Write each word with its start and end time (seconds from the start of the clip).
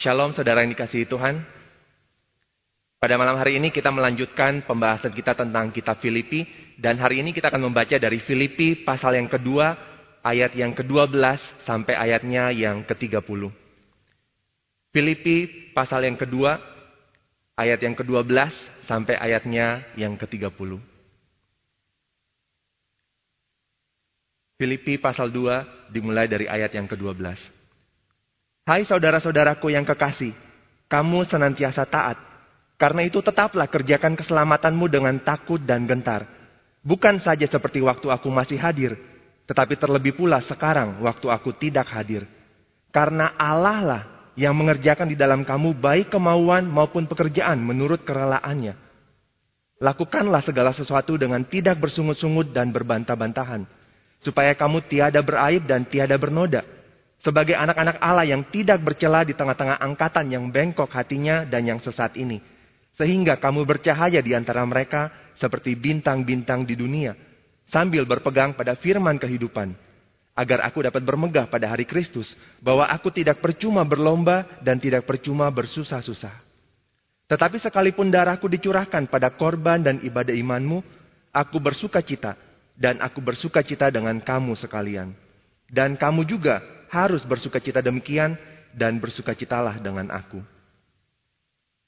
Shalom 0.00 0.32
saudara 0.32 0.64
yang 0.64 0.72
dikasihi 0.72 1.04
Tuhan. 1.04 1.44
Pada 2.96 3.20
malam 3.20 3.36
hari 3.36 3.60
ini 3.60 3.68
kita 3.68 3.92
melanjutkan 3.92 4.64
pembahasan 4.64 5.12
kita 5.12 5.36
tentang 5.36 5.68
kitab 5.68 6.00
Filipi. 6.00 6.48
Dan 6.80 6.96
hari 6.96 7.20
ini 7.20 7.36
kita 7.36 7.52
akan 7.52 7.68
membaca 7.68 8.00
dari 8.00 8.16
Filipi 8.24 8.80
pasal 8.80 9.20
yang 9.20 9.28
kedua, 9.28 9.76
ayat 10.24 10.56
yang 10.56 10.72
ke-12 10.72 11.12
sampai 11.68 12.00
ayatnya 12.00 12.48
yang 12.48 12.80
ke-30. 12.88 13.52
Filipi 14.88 15.68
pasal 15.76 16.08
yang 16.08 16.16
kedua, 16.16 16.56
ayat 17.60 17.84
yang 17.84 17.92
ke-12 17.92 18.32
sampai 18.88 19.20
ayatnya 19.20 19.84
yang 20.00 20.16
ke-30. 20.16 20.80
Filipi 24.56 24.96
pasal 24.96 25.28
2 25.28 25.92
dimulai 25.92 26.24
dari 26.24 26.48
ayat 26.48 26.72
yang 26.72 26.88
ke-12. 26.88 27.59
Hai 28.70 28.86
saudara-saudaraku 28.86 29.74
yang 29.74 29.82
kekasih, 29.82 30.30
kamu 30.86 31.26
senantiasa 31.26 31.82
taat. 31.90 32.14
Karena 32.78 33.02
itu 33.02 33.18
tetaplah 33.18 33.66
kerjakan 33.66 34.14
keselamatanmu 34.14 34.86
dengan 34.86 35.18
takut 35.26 35.58
dan 35.58 35.90
gentar. 35.90 36.22
Bukan 36.78 37.18
saja 37.18 37.50
seperti 37.50 37.82
waktu 37.82 38.06
aku 38.14 38.30
masih 38.30 38.62
hadir, 38.62 38.94
tetapi 39.50 39.74
terlebih 39.74 40.14
pula 40.14 40.38
sekarang 40.46 41.02
waktu 41.02 41.26
aku 41.34 41.50
tidak 41.58 41.90
hadir. 41.90 42.30
Karena 42.94 43.34
Allah 43.34 43.78
lah 43.82 44.02
yang 44.38 44.54
mengerjakan 44.54 45.10
di 45.10 45.18
dalam 45.18 45.42
kamu 45.42 45.74
baik 45.74 46.14
kemauan 46.14 46.70
maupun 46.70 47.10
pekerjaan 47.10 47.58
menurut 47.58 48.06
kerelaannya. 48.06 48.78
Lakukanlah 49.82 50.46
segala 50.46 50.70
sesuatu 50.70 51.18
dengan 51.18 51.42
tidak 51.42 51.74
bersungut-sungut 51.74 52.54
dan 52.54 52.70
berbantah-bantahan. 52.70 53.66
Supaya 54.22 54.54
kamu 54.54 54.86
tiada 54.86 55.18
beraib 55.26 55.66
dan 55.66 55.82
tiada 55.90 56.14
bernoda 56.14 56.78
sebagai 57.20 57.52
anak-anak 57.52 58.00
Allah 58.00 58.26
yang 58.28 58.48
tidak 58.48 58.80
bercela 58.80 59.24
di 59.24 59.36
tengah-tengah 59.36 59.76
angkatan 59.80 60.32
yang 60.32 60.48
bengkok 60.48 60.88
hatinya 60.88 61.44
dan 61.44 61.68
yang 61.68 61.80
sesat 61.80 62.16
ini. 62.16 62.40
Sehingga 62.96 63.36
kamu 63.40 63.64
bercahaya 63.64 64.20
di 64.20 64.32
antara 64.36 64.64
mereka 64.64 65.12
seperti 65.36 65.76
bintang-bintang 65.76 66.64
di 66.64 66.76
dunia. 66.76 67.16
Sambil 67.70 68.04
berpegang 68.04 68.56
pada 68.56 68.76
firman 68.76 69.16
kehidupan. 69.16 69.72
Agar 70.36 70.64
aku 70.64 70.84
dapat 70.84 71.04
bermegah 71.04 71.48
pada 71.48 71.68
hari 71.68 71.84
Kristus. 71.84 72.36
Bahwa 72.60 72.88
aku 72.88 73.12
tidak 73.12 73.40
percuma 73.40 73.84
berlomba 73.84 74.44
dan 74.64 74.80
tidak 74.80 75.04
percuma 75.04 75.48
bersusah-susah. 75.52 76.34
Tetapi 77.30 77.56
sekalipun 77.62 78.10
darahku 78.10 78.50
dicurahkan 78.50 79.06
pada 79.06 79.30
korban 79.30 79.78
dan 79.80 80.02
ibadah 80.02 80.34
imanmu. 80.34 80.82
Aku 81.30 81.62
bersuka 81.62 82.02
cita. 82.02 82.34
Dan 82.74 82.98
aku 83.04 83.22
bersuka 83.22 83.60
cita 83.62 83.92
dengan 83.92 84.18
kamu 84.18 84.56
sekalian. 84.56 85.14
Dan 85.70 85.94
kamu 85.94 86.26
juga 86.26 86.79
harus 86.90 87.22
bersuka 87.22 87.62
cita 87.62 87.78
demikian 87.78 88.34
dan 88.74 88.98
bersuka 88.98 89.32
citalah 89.32 89.78
dengan 89.78 90.10
aku. 90.10 90.42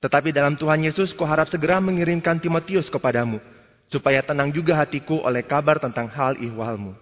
Tetapi 0.02 0.34
dalam 0.34 0.58
Tuhan 0.58 0.82
Yesus 0.82 1.14
kuharap 1.14 1.46
segera 1.46 1.78
mengirimkan 1.78 2.38
Timotius 2.42 2.90
kepadamu, 2.90 3.38
supaya 3.86 4.22
tenang 4.22 4.50
juga 4.50 4.78
hatiku 4.78 5.22
oleh 5.22 5.46
kabar 5.46 5.78
tentang 5.78 6.10
hal 6.10 6.38
ihwalmu. 6.42 6.94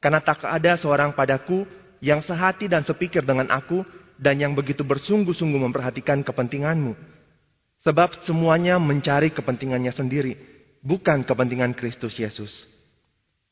Karena 0.00 0.20
tak 0.20 0.44
ada 0.44 0.76
seorang 0.76 1.16
padaku 1.16 1.64
yang 2.04 2.20
sehati 2.20 2.68
dan 2.68 2.84
sepikir 2.84 3.24
dengan 3.24 3.48
aku, 3.48 3.84
dan 4.20 4.36
yang 4.36 4.52
begitu 4.52 4.84
bersungguh-sungguh 4.84 5.60
memperhatikan 5.68 6.20
kepentinganmu. 6.24 6.92
Sebab 7.84 8.24
semuanya 8.28 8.76
mencari 8.76 9.32
kepentingannya 9.32 9.92
sendiri, 9.92 10.36
bukan 10.84 11.24
kepentingan 11.24 11.72
Kristus 11.72 12.16
Yesus. 12.20 12.68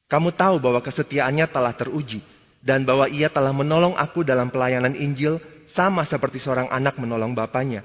Kamu 0.08 0.36
tahu 0.36 0.60
bahwa 0.60 0.84
kesetiaannya 0.84 1.48
telah 1.48 1.72
teruji, 1.72 2.20
dan 2.64 2.88
bahwa 2.88 3.04
ia 3.12 3.28
telah 3.28 3.52
menolong 3.52 3.92
aku 3.92 4.24
dalam 4.24 4.48
pelayanan 4.48 4.96
Injil 4.96 5.36
sama 5.76 6.08
seperti 6.08 6.40
seorang 6.40 6.72
anak 6.72 6.96
menolong 6.96 7.36
bapaknya. 7.36 7.84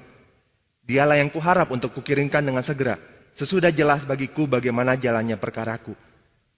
Dialah 0.88 1.20
yang 1.20 1.28
kuharap 1.28 1.68
untuk 1.68 1.92
kukirimkan 1.92 2.40
dengan 2.40 2.64
segera, 2.64 2.96
sesudah 3.36 3.68
jelas 3.68 4.08
bagiku 4.08 4.48
bagaimana 4.48 4.96
jalannya 4.96 5.36
perkaraku. 5.36 5.92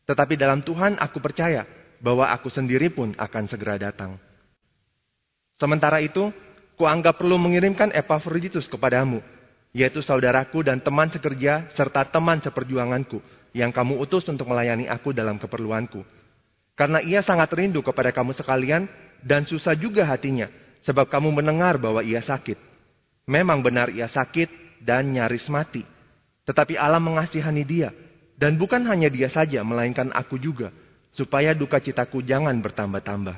Tetapi 0.07 0.39
dalam 0.39 0.63
Tuhan 0.63 1.03
aku 1.03 1.19
percaya 1.19 1.67
bahwa 1.99 2.31
aku 2.31 2.47
sendiri 2.47 2.95
pun 2.95 3.11
akan 3.19 3.45
segera 3.51 3.75
datang. 3.75 4.15
Sementara 5.59 5.99
itu, 5.99 6.31
kuanggap 6.79 7.19
perlu 7.19 7.37
mengirimkan 7.43 7.91
Epaphroditus 7.91 8.71
kepadamu, 8.71 9.19
yaitu 9.75 9.99
saudaraku 9.99 10.63
dan 10.63 10.79
teman 10.79 11.11
sekerja 11.11 11.71
serta 11.75 12.07
teman 12.07 12.39
seperjuanganku, 12.39 13.19
yang 13.53 13.75
kamu 13.75 13.99
utus 13.99 14.27
untuk 14.31 14.47
melayani 14.49 14.87
aku 14.87 15.11
dalam 15.11 15.37
keperluanku 15.39 16.22
karena 16.73 17.05
ia 17.05 17.21
sangat 17.21 17.53
rindu 17.53 17.85
kepada 17.85 18.11
kamu 18.11 18.33
sekalian 18.33 18.89
dan 19.21 19.45
susah 19.45 19.77
juga 19.77 20.09
hatinya 20.09 20.49
sebab 20.83 21.09
kamu 21.09 21.31
mendengar 21.31 21.79
bahwa 21.79 22.03
ia 22.03 22.21
sakit. 22.21 22.59
Memang 23.29 23.63
benar 23.63 23.89
ia 23.93 24.11
sakit 24.11 24.83
dan 24.83 25.15
nyaris 25.15 25.47
mati. 25.47 25.87
Tetapi 26.43 26.75
Allah 26.75 26.99
mengasihani 26.99 27.63
dia. 27.63 27.95
Dan 28.35 28.59
bukan 28.59 28.83
hanya 28.91 29.07
dia 29.07 29.31
saja, 29.31 29.63
melainkan 29.63 30.11
aku 30.11 30.35
juga. 30.35 30.75
Supaya 31.15 31.55
duka 31.55 31.79
citaku 31.79 32.25
jangan 32.27 32.59
bertambah-tambah. 32.59 33.37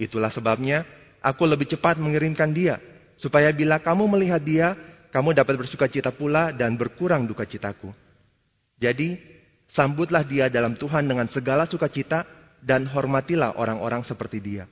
Itulah 0.00 0.32
sebabnya 0.32 0.88
aku 1.20 1.44
lebih 1.44 1.68
cepat 1.68 2.00
mengirimkan 2.00 2.48
dia. 2.56 2.80
Supaya 3.20 3.52
bila 3.52 3.76
kamu 3.76 4.08
melihat 4.08 4.40
dia, 4.40 4.72
kamu 5.12 5.36
dapat 5.36 5.54
bersuka 5.60 5.86
cita 5.86 6.10
pula 6.10 6.50
dan 6.50 6.80
berkurang 6.80 7.28
duka 7.28 7.44
citaku. 7.44 7.92
Jadi, 8.80 9.20
sambutlah 9.70 10.24
dia 10.24 10.48
dalam 10.48 10.74
Tuhan 10.74 11.04
dengan 11.04 11.28
segala 11.30 11.68
sukacita 11.68 12.24
dan 12.64 12.88
hormatilah 12.88 13.60
orang-orang 13.60 14.00
seperti 14.08 14.40
dia. 14.40 14.64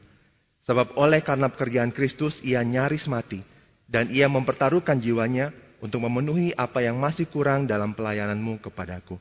Sebab 0.65 0.97
oleh 0.97 1.21
karena 1.21 1.53
pekerjaan 1.53 1.93
Kristus 1.93 2.41
ia 2.41 2.65
nyaris 2.65 3.05
mati 3.05 3.45
dan 3.85 4.09
ia 4.09 4.25
mempertaruhkan 4.33 4.97
jiwanya 4.97 5.53
untuk 5.85 6.01
memenuhi 6.09 6.57
apa 6.57 6.81
yang 6.81 6.97
masih 6.97 7.29
kurang 7.29 7.69
dalam 7.69 7.93
pelayananmu 7.93 8.65
kepadaku. 8.65 9.21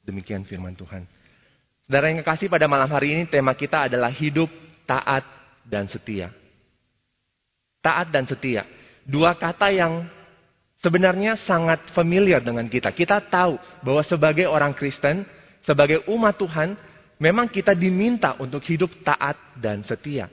Demikian 0.00 0.48
firman 0.48 0.72
Tuhan. 0.72 1.04
Saudara 1.84 2.08
yang 2.08 2.24
kekasih 2.24 2.48
pada 2.48 2.64
malam 2.64 2.88
hari 2.88 3.12
ini 3.12 3.22
tema 3.28 3.52
kita 3.52 3.92
adalah 3.92 4.08
hidup 4.08 4.48
taat 4.88 5.26
dan 5.66 5.84
setia. 5.90 6.32
Taat 7.84 8.08
dan 8.08 8.24
setia. 8.24 8.64
Dua 9.04 9.36
kata 9.36 9.68
yang 9.74 10.06
sebenarnya 10.80 11.36
sangat 11.42 11.90
familiar 11.92 12.40
dengan 12.40 12.70
kita. 12.70 12.94
Kita 12.94 13.20
tahu 13.24 13.58
bahwa 13.82 14.02
sebagai 14.06 14.46
orang 14.46 14.72
Kristen, 14.76 15.26
sebagai 15.66 16.06
umat 16.06 16.38
Tuhan, 16.38 16.78
Memang 17.18 17.50
kita 17.50 17.74
diminta 17.74 18.38
untuk 18.38 18.62
hidup 18.62 19.02
taat 19.02 19.34
dan 19.58 19.82
setia. 19.82 20.30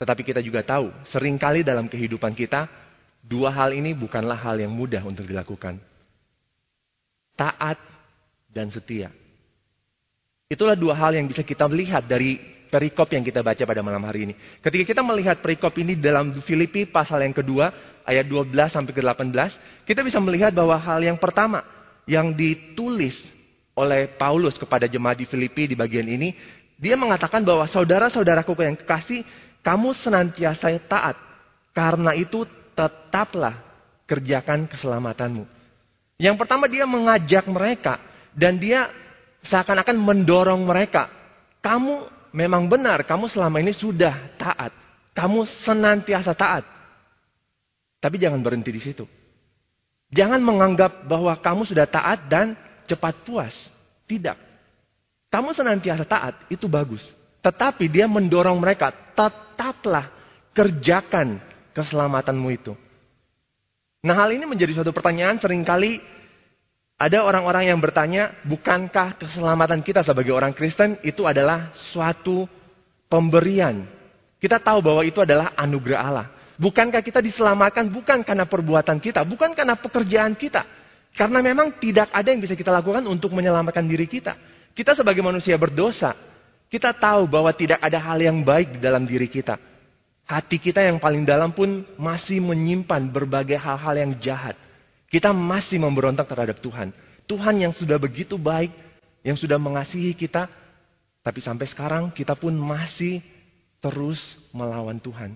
Tetapi 0.00 0.22
kita 0.24 0.40
juga 0.40 0.64
tahu, 0.64 0.88
sering 1.12 1.36
kali 1.36 1.60
dalam 1.60 1.84
kehidupan 1.84 2.32
kita, 2.32 2.64
dua 3.20 3.52
hal 3.52 3.76
ini 3.76 3.92
bukanlah 3.92 4.40
hal 4.40 4.56
yang 4.56 4.72
mudah 4.72 5.04
untuk 5.04 5.28
dilakukan. 5.28 5.76
Taat 7.36 7.76
dan 8.48 8.72
setia. 8.72 9.12
Itulah 10.48 10.72
dua 10.72 10.96
hal 10.96 11.12
yang 11.12 11.28
bisa 11.28 11.44
kita 11.44 11.68
lihat 11.68 12.08
dari 12.08 12.40
perikop 12.72 13.12
yang 13.12 13.20
kita 13.20 13.44
baca 13.44 13.64
pada 13.68 13.84
malam 13.84 14.00
hari 14.08 14.32
ini. 14.32 14.34
Ketika 14.64 14.96
kita 14.96 15.02
melihat 15.04 15.44
perikop 15.44 15.76
ini 15.76 15.92
dalam 15.92 16.40
Filipi 16.40 16.88
pasal 16.88 17.20
yang 17.20 17.36
kedua, 17.36 17.68
ayat 18.08 18.24
12 18.24 18.48
sampai 18.72 18.92
ke 18.96 19.04
18, 19.04 19.84
kita 19.84 20.00
bisa 20.00 20.16
melihat 20.24 20.56
bahwa 20.56 20.80
hal 20.80 21.04
yang 21.04 21.20
pertama 21.20 21.60
yang 22.08 22.32
ditulis 22.32 23.16
oleh 23.78 24.10
Paulus 24.18 24.58
kepada 24.58 24.90
jemaat 24.90 25.22
di 25.22 25.26
Filipi 25.30 25.70
di 25.70 25.78
bagian 25.78 26.10
ini, 26.10 26.34
dia 26.74 26.98
mengatakan 26.98 27.46
bahwa 27.46 27.66
saudara-saudaraku 27.70 28.54
yang 28.58 28.78
kekasih, 28.78 29.22
kamu 29.62 29.94
senantiasa 30.02 30.74
taat. 30.90 31.16
Karena 31.70 32.10
itu 32.18 32.42
tetaplah 32.74 33.54
kerjakan 34.06 34.66
keselamatanmu. 34.66 35.46
Yang 36.18 36.36
pertama 36.42 36.66
dia 36.66 36.82
mengajak 36.82 37.46
mereka 37.46 38.02
dan 38.34 38.58
dia 38.58 38.90
seakan-akan 39.46 39.94
mendorong 39.94 40.62
mereka. 40.66 41.06
Kamu 41.62 42.10
memang 42.34 42.66
benar, 42.66 43.06
kamu 43.06 43.30
selama 43.30 43.62
ini 43.62 43.74
sudah 43.74 44.14
taat. 44.38 44.74
Kamu 45.14 45.46
senantiasa 45.66 46.34
taat. 46.34 46.66
Tapi 47.98 48.16
jangan 48.18 48.38
berhenti 48.42 48.70
di 48.70 48.82
situ. 48.82 49.06
Jangan 50.14 50.40
menganggap 50.40 51.04
bahwa 51.04 51.34
kamu 51.36 51.68
sudah 51.68 51.84
taat 51.84 52.30
dan 52.30 52.54
cepat 52.88 53.14
puas. 53.22 53.52
Tidak. 54.08 54.36
Kamu 55.28 55.52
senantiasa 55.52 56.08
taat, 56.08 56.48
itu 56.48 56.64
bagus. 56.64 57.04
Tetapi 57.44 57.86
dia 57.92 58.08
mendorong 58.08 58.56
mereka, 58.56 58.88
tetaplah 59.12 60.08
kerjakan 60.56 61.38
keselamatanmu 61.76 62.48
itu. 62.50 62.72
Nah 64.02 64.14
hal 64.16 64.32
ini 64.32 64.48
menjadi 64.48 64.80
suatu 64.80 64.90
pertanyaan 64.90 65.36
sering 65.36 65.62
kali 65.62 66.00
ada 66.98 67.22
orang-orang 67.22 67.70
yang 67.70 67.78
bertanya, 67.78 68.34
bukankah 68.42 69.22
keselamatan 69.22 69.86
kita 69.86 70.02
sebagai 70.02 70.34
orang 70.34 70.50
Kristen 70.50 70.98
itu 71.06 71.22
adalah 71.30 71.70
suatu 71.94 72.50
pemberian? 73.06 73.86
Kita 74.42 74.58
tahu 74.58 74.82
bahwa 74.82 75.06
itu 75.06 75.22
adalah 75.22 75.54
anugerah 75.54 76.00
Allah. 76.02 76.26
Bukankah 76.58 76.98
kita 77.06 77.22
diselamatkan 77.22 77.86
bukan 77.86 78.26
karena 78.26 78.42
perbuatan 78.50 78.98
kita, 78.98 79.22
bukan 79.22 79.54
karena 79.54 79.78
pekerjaan 79.78 80.34
kita, 80.34 80.66
karena 81.16 81.38
memang 81.40 81.76
tidak 81.80 82.12
ada 82.12 82.28
yang 82.28 82.42
bisa 82.42 82.54
kita 82.54 82.72
lakukan 82.72 83.04
untuk 83.08 83.32
menyelamatkan 83.32 83.84
diri 83.86 84.04
kita. 84.08 84.36
Kita 84.74 84.94
sebagai 84.94 85.24
manusia 85.24 85.58
berdosa, 85.58 86.14
kita 86.68 86.92
tahu 86.94 87.26
bahwa 87.26 87.50
tidak 87.56 87.80
ada 87.80 87.98
hal 87.98 88.18
yang 88.20 88.44
baik 88.44 88.76
di 88.76 88.80
dalam 88.80 89.08
diri 89.08 89.26
kita. 89.26 89.56
Hati 90.28 90.60
kita 90.60 90.84
yang 90.84 91.00
paling 91.00 91.24
dalam 91.24 91.56
pun 91.56 91.88
masih 91.96 92.38
menyimpan 92.44 93.08
berbagai 93.08 93.56
hal-hal 93.56 93.94
yang 93.96 94.12
jahat. 94.20 94.54
Kita 95.08 95.32
masih 95.32 95.80
memberontak 95.80 96.28
terhadap 96.28 96.60
Tuhan. 96.60 96.92
Tuhan 97.24 97.56
yang 97.56 97.72
sudah 97.72 97.96
begitu 97.96 98.36
baik, 98.36 98.68
yang 99.24 99.40
sudah 99.40 99.56
mengasihi 99.56 100.12
kita, 100.12 100.46
tapi 101.24 101.40
sampai 101.40 101.64
sekarang 101.64 102.12
kita 102.12 102.36
pun 102.36 102.52
masih 102.52 103.24
terus 103.80 104.36
melawan 104.52 105.00
Tuhan. 105.00 105.34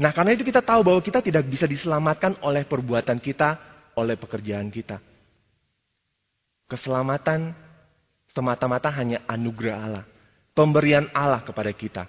Nah, 0.00 0.10
karena 0.16 0.32
itu 0.32 0.46
kita 0.46 0.64
tahu 0.64 0.80
bahwa 0.80 1.00
kita 1.04 1.20
tidak 1.20 1.44
bisa 1.44 1.68
diselamatkan 1.68 2.38
oleh 2.40 2.64
perbuatan 2.64 3.20
kita, 3.20 3.58
oleh 4.00 4.16
pekerjaan 4.16 4.72
kita. 4.72 4.98
Keselamatan 6.70 7.52
semata-mata 8.32 8.88
hanya 8.94 9.20
anugerah 9.28 9.76
Allah, 9.76 10.04
pemberian 10.56 11.10
Allah 11.12 11.44
kepada 11.44 11.70
kita. 11.74 12.08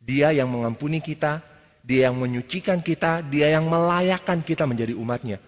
Dia 0.00 0.32
yang 0.32 0.48
mengampuni 0.48 0.98
kita, 0.98 1.44
dia 1.84 2.08
yang 2.08 2.16
menyucikan 2.16 2.80
kita, 2.80 3.22
dia 3.28 3.52
yang 3.52 3.68
melayakkan 3.68 4.40
kita 4.40 4.64
menjadi 4.64 4.96
umatnya. 4.96 5.38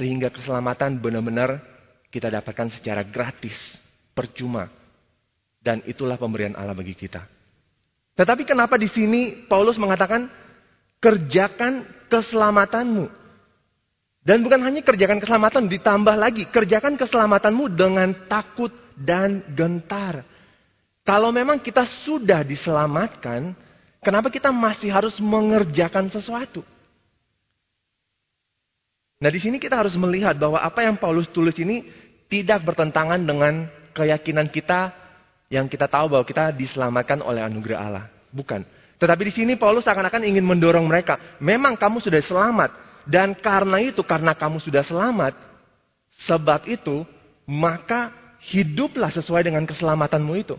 Sehingga 0.00 0.32
keselamatan 0.32 0.96
benar-benar 0.96 1.60
kita 2.08 2.32
dapatkan 2.32 2.72
secara 2.72 3.04
gratis, 3.04 3.54
percuma. 4.16 4.72
Dan 5.60 5.84
itulah 5.84 6.16
pemberian 6.16 6.56
Allah 6.56 6.72
bagi 6.72 6.96
kita. 6.96 7.20
Tetapi 8.16 8.48
kenapa 8.48 8.80
di 8.80 8.88
sini 8.88 9.44
Paulus 9.44 9.76
mengatakan 9.76 10.24
kerjakan 11.00 11.84
keselamatanmu. 12.08 13.19
Dan 14.20 14.44
bukan 14.44 14.60
hanya 14.60 14.84
kerjakan 14.84 15.16
keselamatan, 15.16 15.64
ditambah 15.66 16.16
lagi 16.16 16.44
kerjakan 16.48 17.00
keselamatanmu 17.00 17.72
dengan 17.72 18.12
takut 18.28 18.70
dan 18.96 19.40
gentar. 19.56 20.28
Kalau 21.04 21.32
memang 21.32 21.58
kita 21.64 21.88
sudah 22.04 22.44
diselamatkan, 22.44 23.56
Kenapa 24.00 24.32
kita 24.32 24.48
masih 24.48 24.88
harus 24.88 25.20
mengerjakan 25.20 26.08
sesuatu? 26.08 26.64
Nah, 29.20 29.28
di 29.28 29.36
sini 29.36 29.60
kita 29.60 29.76
harus 29.76 29.92
melihat 30.00 30.32
bahwa 30.40 30.56
apa 30.56 30.80
yang 30.80 30.96
Paulus 30.96 31.28
tulis 31.28 31.52
ini 31.60 31.84
tidak 32.32 32.64
bertentangan 32.64 33.20
dengan 33.20 33.68
keyakinan 33.92 34.48
kita 34.48 34.96
yang 35.52 35.68
kita 35.68 35.84
tahu 35.84 36.16
bahwa 36.16 36.24
kita 36.24 36.56
diselamatkan 36.56 37.20
oleh 37.20 37.44
anugerah 37.44 37.76
Allah. 37.76 38.04
Bukan. 38.32 38.64
Tetapi 38.96 39.22
di 39.28 39.32
sini 39.36 39.52
Paulus 39.60 39.84
akan-akan 39.84 40.24
ingin 40.24 40.48
mendorong 40.48 40.88
mereka. 40.88 41.36
Memang 41.44 41.76
kamu 41.76 42.00
sudah 42.00 42.24
selamat. 42.24 42.89
Dan 43.08 43.36
karena 43.38 43.80
itu, 43.80 44.04
karena 44.04 44.36
kamu 44.36 44.60
sudah 44.60 44.84
selamat, 44.84 45.36
sebab 46.26 46.68
itu, 46.68 47.04
maka 47.48 48.12
hiduplah 48.52 49.12
sesuai 49.12 49.46
dengan 49.46 49.64
keselamatanmu 49.64 50.34
itu. 50.36 50.56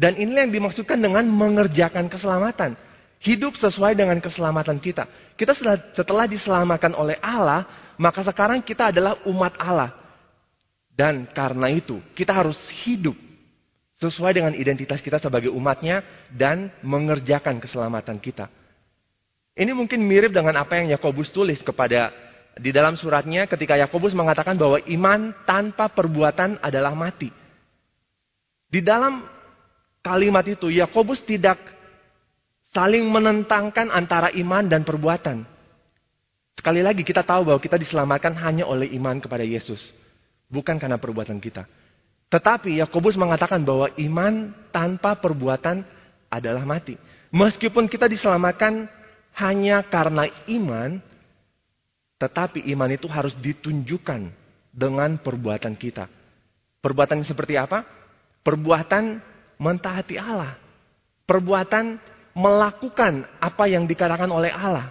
Dan 0.00 0.16
inilah 0.16 0.48
yang 0.48 0.54
dimaksudkan 0.56 0.96
dengan 0.96 1.28
mengerjakan 1.28 2.08
keselamatan. 2.08 2.72
Hidup 3.20 3.52
sesuai 3.60 3.92
dengan 3.92 4.16
keselamatan 4.16 4.80
kita. 4.80 5.04
Kita 5.36 5.52
setelah, 5.52 5.76
setelah 5.92 6.24
diselamatkan 6.24 6.96
oleh 6.96 7.20
Allah, 7.20 7.92
maka 8.00 8.24
sekarang 8.24 8.64
kita 8.64 8.88
adalah 8.88 9.20
umat 9.28 9.60
Allah. 9.60 9.92
Dan 10.88 11.28
karena 11.28 11.68
itu, 11.68 12.00
kita 12.16 12.32
harus 12.32 12.56
hidup 12.80 13.12
sesuai 14.00 14.32
dengan 14.32 14.56
identitas 14.56 15.04
kita 15.04 15.20
sebagai 15.20 15.52
umatnya 15.52 16.00
dan 16.32 16.72
mengerjakan 16.80 17.60
keselamatan 17.60 18.16
kita. 18.16 18.48
Ini 19.58 19.74
mungkin 19.74 20.02
mirip 20.06 20.30
dengan 20.30 20.62
apa 20.62 20.78
yang 20.78 20.94
Yakobus 20.94 21.34
tulis 21.34 21.58
kepada 21.60 22.14
di 22.58 22.70
dalam 22.74 22.98
suratnya 22.98 23.46
ketika 23.46 23.78
Yakobus 23.78 24.14
mengatakan 24.14 24.58
bahwa 24.58 24.78
iman 24.84 25.32
tanpa 25.46 25.90
perbuatan 25.90 26.58
adalah 26.62 26.94
mati. 26.94 27.30
Di 28.70 28.78
dalam 28.82 29.26
kalimat 30.02 30.46
itu, 30.46 30.70
Yakobus 30.70 31.22
tidak 31.26 31.58
saling 32.70 33.02
menentangkan 33.06 33.90
antara 33.90 34.30
iman 34.34 34.66
dan 34.66 34.86
perbuatan. 34.86 35.42
Sekali 36.54 36.84
lagi 36.84 37.02
kita 37.02 37.26
tahu 37.26 37.50
bahwa 37.50 37.60
kita 37.62 37.80
diselamatkan 37.80 38.36
hanya 38.38 38.68
oleh 38.68 38.90
iman 38.94 39.18
kepada 39.18 39.42
Yesus, 39.42 39.90
bukan 40.46 40.78
karena 40.78 41.00
perbuatan 41.00 41.40
kita. 41.42 41.66
Tetapi 42.30 42.78
Yakobus 42.78 43.18
mengatakan 43.18 43.64
bahwa 43.66 43.90
iman 43.98 44.54
tanpa 44.70 45.18
perbuatan 45.18 45.82
adalah 46.30 46.62
mati. 46.62 46.94
Meskipun 47.34 47.90
kita 47.90 48.06
diselamatkan 48.06 48.86
hanya 49.38 49.84
karena 49.86 50.26
iman, 50.50 50.98
tetapi 52.20 52.66
iman 52.74 52.90
itu 52.92 53.06
harus 53.06 53.32
ditunjukkan 53.38 54.28
dengan 54.70 55.18
perbuatan 55.18 55.74
kita. 55.74 56.06
Perbuatan 56.80 57.20
seperti 57.26 57.60
apa? 57.60 57.84
Perbuatan 58.40 59.20
mentaati 59.60 60.16
Allah. 60.16 60.56
Perbuatan 61.28 62.00
melakukan 62.34 63.28
apa 63.38 63.64
yang 63.68 63.84
dikatakan 63.84 64.30
oleh 64.32 64.50
Allah. 64.50 64.88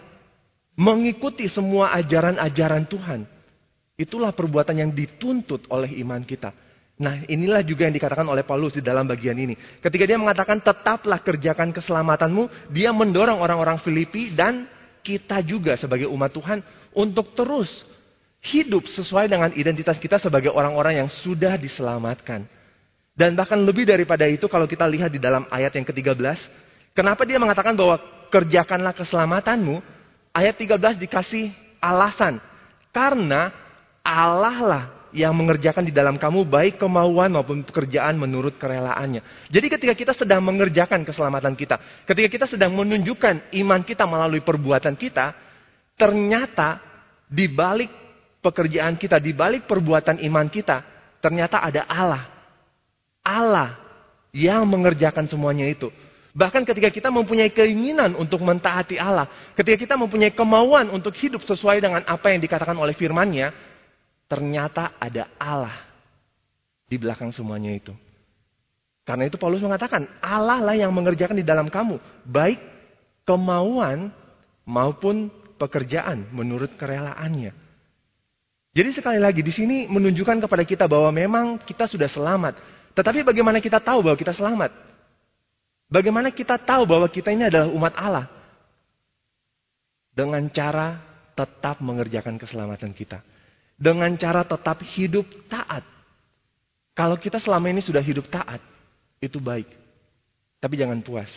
Mengikuti 0.79 1.49
semua 1.51 1.91
ajaran-ajaran 1.97 2.87
Tuhan. 2.87 3.27
Itulah 3.99 4.31
perbuatan 4.31 4.79
yang 4.79 4.91
dituntut 4.95 5.67
oleh 5.67 5.91
iman 5.99 6.23
kita. 6.23 6.55
Nah 6.99 7.23
inilah 7.31 7.63
juga 7.63 7.87
yang 7.87 7.95
dikatakan 7.95 8.27
oleh 8.27 8.43
Paulus 8.43 8.75
di 8.75 8.83
dalam 8.83 9.07
bagian 9.07 9.39
ini. 9.39 9.55
Ketika 9.79 10.03
dia 10.03 10.19
mengatakan 10.19 10.59
tetaplah 10.59 11.23
kerjakan 11.23 11.71
keselamatanmu. 11.71 12.75
Dia 12.75 12.91
mendorong 12.91 13.39
orang-orang 13.39 13.79
Filipi 13.79 14.35
dan 14.35 14.67
kita 14.99 15.39
juga 15.39 15.79
sebagai 15.79 16.11
umat 16.11 16.35
Tuhan. 16.35 16.59
Untuk 16.91 17.31
terus 17.39 17.87
hidup 18.43 18.83
sesuai 18.91 19.31
dengan 19.31 19.55
identitas 19.55 19.95
kita 19.95 20.19
sebagai 20.19 20.51
orang-orang 20.51 20.99
yang 20.99 21.09
sudah 21.09 21.55
diselamatkan. 21.55 22.43
Dan 23.15 23.31
bahkan 23.31 23.63
lebih 23.63 23.87
daripada 23.87 24.27
itu 24.27 24.51
kalau 24.51 24.67
kita 24.67 24.83
lihat 24.83 25.07
di 25.07 25.23
dalam 25.23 25.47
ayat 25.47 25.71
yang 25.79 25.87
ke-13. 25.87 26.19
Kenapa 26.91 27.23
dia 27.23 27.39
mengatakan 27.39 27.79
bahwa 27.79 27.95
kerjakanlah 28.27 28.91
keselamatanmu. 28.91 29.79
Ayat 30.35 30.59
13 30.59 30.99
dikasih 30.99 31.55
alasan. 31.79 32.43
Karena 32.91 33.55
Allah 34.03 34.59
lah 34.59 34.83
yang 35.15 35.33
mengerjakan 35.33 35.85
di 35.85 35.93
dalam 35.93 36.21
kamu 36.21 36.45
baik 36.45 36.77
kemauan 36.77 37.33
maupun 37.33 37.65
pekerjaan 37.65 38.17
menurut 38.17 38.57
kerelaannya. 38.61 39.49
Jadi 39.49 39.67
ketika 39.67 39.93
kita 39.97 40.13
sedang 40.13 40.41
mengerjakan 40.45 41.01
keselamatan 41.01 41.57
kita, 41.57 41.81
ketika 42.05 42.27
kita 42.29 42.45
sedang 42.45 42.73
menunjukkan 42.77 43.53
iman 43.63 43.81
kita 43.81 44.05
melalui 44.05 44.45
perbuatan 44.45 44.93
kita, 44.93 45.33
ternyata 45.97 46.79
di 47.25 47.49
balik 47.49 47.89
pekerjaan 48.39 48.95
kita, 48.95 49.17
di 49.17 49.33
balik 49.33 49.65
perbuatan 49.65 50.21
iman 50.25 50.47
kita, 50.47 50.85
ternyata 51.19 51.61
ada 51.61 51.83
Allah 51.89 52.39
Allah 53.29 53.77
yang 54.33 54.65
mengerjakan 54.65 55.29
semuanya 55.29 55.69
itu. 55.69 55.93
Bahkan 56.29 56.61
ketika 56.61 56.89
kita 56.93 57.09
mempunyai 57.09 57.49
keinginan 57.49 58.13
untuk 58.13 58.45
mentaati 58.45 59.01
Allah, 59.01 59.25
ketika 59.57 59.75
kita 59.75 59.95
mempunyai 59.97 60.29
kemauan 60.29 60.93
untuk 60.93 61.13
hidup 61.17 61.41
sesuai 61.41 61.81
dengan 61.81 62.05
apa 62.05 62.29
yang 62.29 62.39
dikatakan 62.39 62.77
oleh 62.77 62.93
firman-Nya, 62.93 63.49
ternyata 64.29 64.95
ada 65.01 65.27
Allah 65.41 65.75
di 66.85 66.95
belakang 66.95 67.33
semuanya 67.33 67.73
itu. 67.73 67.91
Karena 69.03 69.25
itu 69.25 69.41
Paulus 69.41 69.65
mengatakan, 69.65 70.05
Allah 70.21 70.61
lah 70.61 70.77
yang 70.77 70.93
mengerjakan 70.93 71.41
di 71.41 71.45
dalam 71.45 71.65
kamu, 71.65 71.97
baik 72.29 72.61
kemauan 73.25 74.13
maupun 74.69 75.33
pekerjaan 75.57 76.29
menurut 76.29 76.77
kerelaannya. 76.77 77.51
Jadi 78.69 78.89
sekali 78.93 79.17
lagi 79.17 79.41
di 79.41 79.49
sini 79.49 79.89
menunjukkan 79.89 80.45
kepada 80.45 80.61
kita 80.61 80.85
bahwa 80.85 81.09
memang 81.09 81.57
kita 81.65 81.89
sudah 81.89 82.05
selamat. 82.05 82.61
Tetapi 82.93 83.25
bagaimana 83.25 83.57
kita 83.57 83.81
tahu 83.81 84.05
bahwa 84.05 84.17
kita 84.17 84.29
selamat? 84.29 84.69
Bagaimana 85.89 86.29
kita 86.29 86.61
tahu 86.61 86.85
bahwa 86.85 87.09
kita 87.09 87.33
ini 87.33 87.49
adalah 87.49 87.65
umat 87.73 87.93
Allah? 87.97 88.25
Dengan 90.13 90.45
cara 90.53 91.01
tetap 91.33 91.81
mengerjakan 91.81 92.37
keselamatan 92.37 92.93
kita. 92.93 93.25
Dengan 93.79 94.11
cara 94.19 94.43
tetap 94.43 94.83
hidup 94.83 95.23
taat. 95.47 95.87
Kalau 96.91 97.15
kita 97.15 97.39
selama 97.39 97.71
ini 97.71 97.79
sudah 97.79 98.03
hidup 98.03 98.27
taat, 98.27 98.59
itu 99.23 99.39
baik. 99.39 99.71
Tapi 100.59 100.75
jangan 100.75 100.99
puas. 100.99 101.31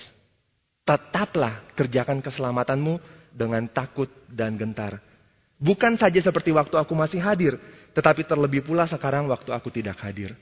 Tetaplah 0.82 1.62
kerjakan 1.78 2.18
keselamatanmu 2.18 2.98
dengan 3.30 3.62
takut 3.70 4.10
dan 4.26 4.58
gentar. 4.58 4.98
Bukan 5.62 5.94
saja 5.94 6.18
seperti 6.18 6.50
waktu 6.50 6.74
aku 6.74 6.90
masih 6.98 7.22
hadir, 7.22 7.54
tetapi 7.94 8.26
terlebih 8.26 8.66
pula 8.66 8.90
sekarang 8.90 9.30
waktu 9.30 9.54
aku 9.54 9.70
tidak 9.70 10.02
hadir. 10.02 10.34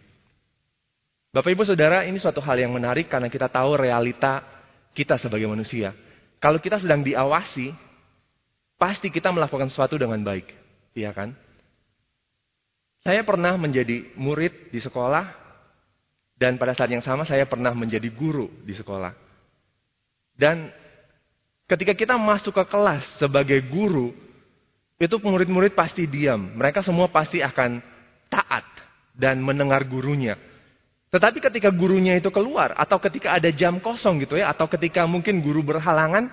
Bapak 1.31 1.53
Ibu 1.53 1.69
Saudara, 1.69 2.09
ini 2.09 2.17
suatu 2.17 2.41
hal 2.41 2.57
yang 2.57 2.73
menarik 2.73 3.07
karena 3.13 3.29
kita 3.29 3.53
tahu 3.53 3.77
realita 3.77 4.43
kita 4.97 5.21
sebagai 5.21 5.47
manusia. 5.47 5.93
Kalau 6.41 6.57
kita 6.57 6.81
sedang 6.81 7.05
diawasi, 7.05 7.71
pasti 8.81 9.13
kita 9.13 9.29
melakukan 9.29 9.69
sesuatu 9.69 10.01
dengan 10.01 10.25
baik. 10.25 10.49
Iya 10.97 11.13
kan? 11.13 11.37
Saya 13.01 13.25
pernah 13.25 13.57
menjadi 13.57 14.13
murid 14.17 14.69
di 14.69 14.81
sekolah, 14.81 15.25
dan 16.37 16.61
pada 16.61 16.73
saat 16.77 16.93
yang 16.93 17.05
sama 17.05 17.25
saya 17.25 17.49
pernah 17.49 17.73
menjadi 17.73 18.09
guru 18.13 18.49
di 18.65 18.73
sekolah. 18.77 19.13
Dan 20.37 20.73
ketika 21.69 21.93
kita 21.97 22.17
masuk 22.17 22.57
ke 22.57 22.65
kelas 22.69 23.05
sebagai 23.21 23.61
guru, 23.69 24.13
itu 25.01 25.17
murid-murid 25.17 25.73
pasti 25.73 26.05
diam. 26.05 26.57
Mereka 26.57 26.85
semua 26.85 27.09
pasti 27.09 27.41
akan 27.41 27.81
taat 28.29 28.65
dan 29.17 29.41
mendengar 29.41 29.85
gurunya. 29.89 30.37
Tetapi 31.09 31.41
ketika 31.41 31.73
gurunya 31.73 32.21
itu 32.21 32.29
keluar, 32.29 32.77
atau 32.77 33.01
ketika 33.01 33.37
ada 33.37 33.49
jam 33.53 33.81
kosong 33.81 34.23
gitu 34.25 34.37
ya, 34.37 34.53
atau 34.53 34.69
ketika 34.69 35.05
mungkin 35.09 35.41
guru 35.41 35.65
berhalangan, 35.65 36.29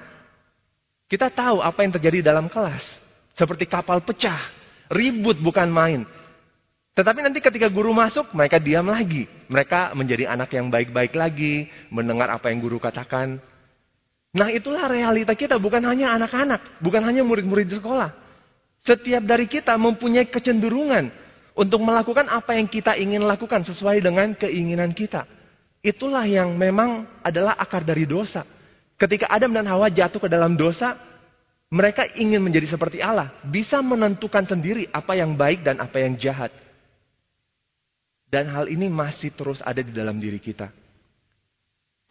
Kita 1.07 1.31
tahu 1.31 1.63
apa 1.63 1.87
yang 1.87 1.95
terjadi 1.95 2.19
dalam 2.19 2.51
kelas. 2.51 2.83
Seperti 3.31 3.63
kapal 3.63 4.03
pecah. 4.03 4.51
Ribut 4.91 5.39
bukan 5.39 5.71
main. 5.71 6.03
Tetapi 6.97 7.21
nanti 7.21 7.37
ketika 7.45 7.69
guru 7.69 7.93
masuk, 7.93 8.33
mereka 8.33 8.57
diam 8.57 8.89
lagi. 8.89 9.29
Mereka 9.53 9.93
menjadi 9.93 10.33
anak 10.33 10.49
yang 10.49 10.73
baik-baik 10.73 11.13
lagi, 11.13 11.69
mendengar 11.93 12.33
apa 12.33 12.49
yang 12.49 12.57
guru 12.57 12.81
katakan. 12.81 13.37
Nah 14.33 14.49
itulah 14.49 14.89
realita 14.89 15.37
kita, 15.37 15.61
bukan 15.61 15.85
hanya 15.85 16.17
anak-anak, 16.17 16.81
bukan 16.81 17.05
hanya 17.05 17.21
murid-murid 17.21 17.69
sekolah. 17.77 18.09
Setiap 18.81 19.21
dari 19.29 19.45
kita 19.45 19.77
mempunyai 19.77 20.25
kecenderungan 20.25 21.13
untuk 21.53 21.85
melakukan 21.85 22.33
apa 22.33 22.57
yang 22.57 22.65
kita 22.65 22.97
ingin 22.97 23.21
lakukan 23.29 23.61
sesuai 23.61 24.01
dengan 24.01 24.33
keinginan 24.33 24.89
kita. 24.89 25.29
Itulah 25.85 26.25
yang 26.25 26.57
memang 26.57 27.05
adalah 27.21 27.53
akar 27.61 27.85
dari 27.85 28.09
dosa. 28.09 28.41
Ketika 28.97 29.29
Adam 29.29 29.53
dan 29.53 29.69
Hawa 29.69 29.93
jatuh 29.93 30.17
ke 30.17 30.25
dalam 30.25 30.57
dosa, 30.57 30.97
mereka 31.69 32.09
ingin 32.17 32.41
menjadi 32.41 32.73
seperti 32.73 33.05
Allah, 33.05 33.37
bisa 33.45 33.85
menentukan 33.85 34.49
sendiri 34.49 34.89
apa 34.89 35.13
yang 35.13 35.37
baik 35.37 35.61
dan 35.61 35.77
apa 35.77 36.01
yang 36.01 36.17
jahat. 36.17 36.49
Dan 38.27 38.51
hal 38.51 38.67
ini 38.67 38.91
masih 38.91 39.31
terus 39.31 39.63
ada 39.63 39.79
di 39.79 39.95
dalam 39.95 40.19
diri 40.19 40.39
kita. 40.39 40.67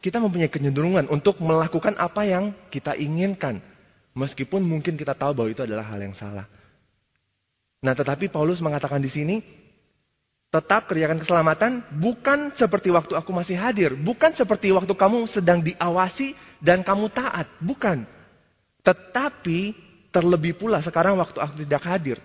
Kita 0.01 0.17
mempunyai 0.21 0.49
kecenderungan 0.49 1.09
untuk 1.13 1.41
melakukan 1.41 1.97
apa 1.97 2.25
yang 2.25 2.53
kita 2.73 2.97
inginkan. 2.97 3.61
Meskipun 4.17 4.65
mungkin 4.65 4.97
kita 4.97 5.13
tahu 5.13 5.37
bahwa 5.37 5.49
itu 5.53 5.61
adalah 5.61 5.85
hal 5.93 6.01
yang 6.01 6.17
salah. 6.17 6.49
Nah 7.85 7.93
tetapi 7.93 8.33
Paulus 8.33 8.65
mengatakan 8.65 9.01
di 9.05 9.13
sini, 9.13 9.45
tetap 10.49 10.89
kerjakan 10.89 11.21
keselamatan 11.21 11.85
bukan 12.01 12.55
seperti 12.57 12.89
waktu 12.89 13.13
aku 13.13 13.31
masih 13.37 13.61
hadir. 13.61 13.93
Bukan 13.93 14.33
seperti 14.33 14.73
waktu 14.73 14.93
kamu 14.97 15.29
sedang 15.29 15.61
diawasi 15.61 16.33
dan 16.65 16.81
kamu 16.81 17.13
taat. 17.13 17.45
Bukan. 17.61 18.09
Tetapi 18.81 19.77
terlebih 20.09 20.57
pula 20.57 20.81
sekarang 20.81 21.21
waktu 21.21 21.37
aku 21.37 21.61
tidak 21.61 21.83
hadir. 21.85 22.19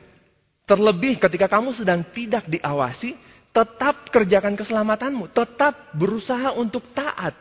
Terlebih 0.64 1.20
ketika 1.20 1.52
kamu 1.52 1.76
sedang 1.76 2.08
tidak 2.16 2.48
diawasi, 2.48 3.20
tetap 3.52 4.08
kerjakan 4.12 4.56
keselamatanmu. 4.56 5.32
Tetap 5.32 5.96
berusaha 5.96 6.56
untuk 6.56 6.88
taat. 6.96 7.36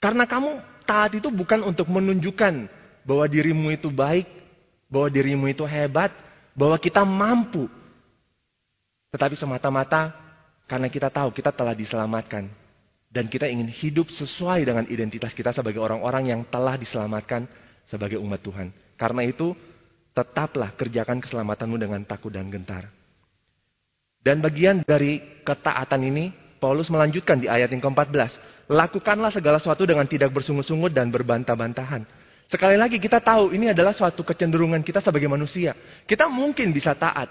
Karena 0.00 0.28
kamu 0.28 0.60
taat 0.84 1.16
itu 1.16 1.32
bukan 1.32 1.64
untuk 1.64 1.88
menunjukkan 1.88 2.68
bahwa 3.08 3.24
dirimu 3.28 3.72
itu 3.72 3.88
baik, 3.88 4.28
bahwa 4.88 5.08
dirimu 5.08 5.48
itu 5.48 5.64
hebat, 5.64 6.12
bahwa 6.52 6.76
kita 6.76 7.02
mampu. 7.04 7.68
Tetapi 9.12 9.34
semata-mata 9.36 10.12
karena 10.68 10.88
kita 10.88 11.08
tahu 11.08 11.32
kita 11.32 11.52
telah 11.52 11.72
diselamatkan. 11.72 12.48
Dan 13.14 13.30
kita 13.30 13.46
ingin 13.46 13.70
hidup 13.70 14.10
sesuai 14.10 14.66
dengan 14.66 14.84
identitas 14.90 15.30
kita 15.30 15.54
sebagai 15.54 15.78
orang-orang 15.78 16.34
yang 16.34 16.40
telah 16.50 16.74
diselamatkan 16.74 17.46
sebagai 17.86 18.18
umat 18.18 18.42
Tuhan. 18.42 18.74
Karena 18.98 19.22
itu, 19.22 19.54
tetaplah 20.10 20.74
kerjakan 20.74 21.22
keselamatanmu 21.22 21.78
dengan 21.78 22.02
takut 22.02 22.34
dan 22.34 22.50
gentar. 22.50 22.90
Dan 24.24 24.40
bagian 24.40 24.80
dari 24.80 25.20
ketaatan 25.44 26.00
ini, 26.00 26.32
Paulus 26.56 26.88
melanjutkan 26.88 27.36
di 27.36 27.44
ayat 27.44 27.68
yang 27.68 27.84
ke-14. 27.84 28.40
Lakukanlah 28.72 29.28
segala 29.28 29.60
sesuatu 29.60 29.84
dengan 29.84 30.08
tidak 30.08 30.32
bersungut-sungut 30.32 30.96
dan 30.96 31.12
berbantah-bantahan. 31.12 32.08
Sekali 32.48 32.80
lagi 32.80 32.96
kita 32.96 33.20
tahu 33.20 33.52
ini 33.52 33.76
adalah 33.76 33.92
suatu 33.92 34.24
kecenderungan 34.24 34.80
kita 34.80 35.04
sebagai 35.04 35.28
manusia. 35.28 35.76
Kita 36.08 36.24
mungkin 36.32 36.72
bisa 36.72 36.96
taat. 36.96 37.28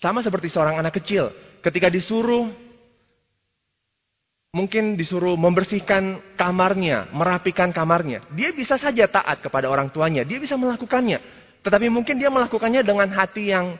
Sama 0.00 0.24
seperti 0.24 0.48
seorang 0.48 0.80
anak 0.80 0.96
kecil. 0.96 1.28
Ketika 1.60 1.92
disuruh 1.92 2.48
mungkin 4.52 4.96
disuruh 4.96 5.36
membersihkan 5.36 6.36
kamarnya, 6.36 7.12
merapikan 7.12 7.72
kamarnya. 7.76 8.24
Dia 8.32 8.56
bisa 8.56 8.80
saja 8.80 9.08
taat 9.08 9.44
kepada 9.44 9.68
orang 9.68 9.92
tuanya, 9.92 10.24
dia 10.24 10.40
bisa 10.40 10.56
melakukannya. 10.56 11.20
Tetapi 11.64 11.92
mungkin 11.92 12.16
dia 12.16 12.28
melakukannya 12.28 12.80
dengan 12.84 13.08
hati 13.12 13.52
yang 13.52 13.76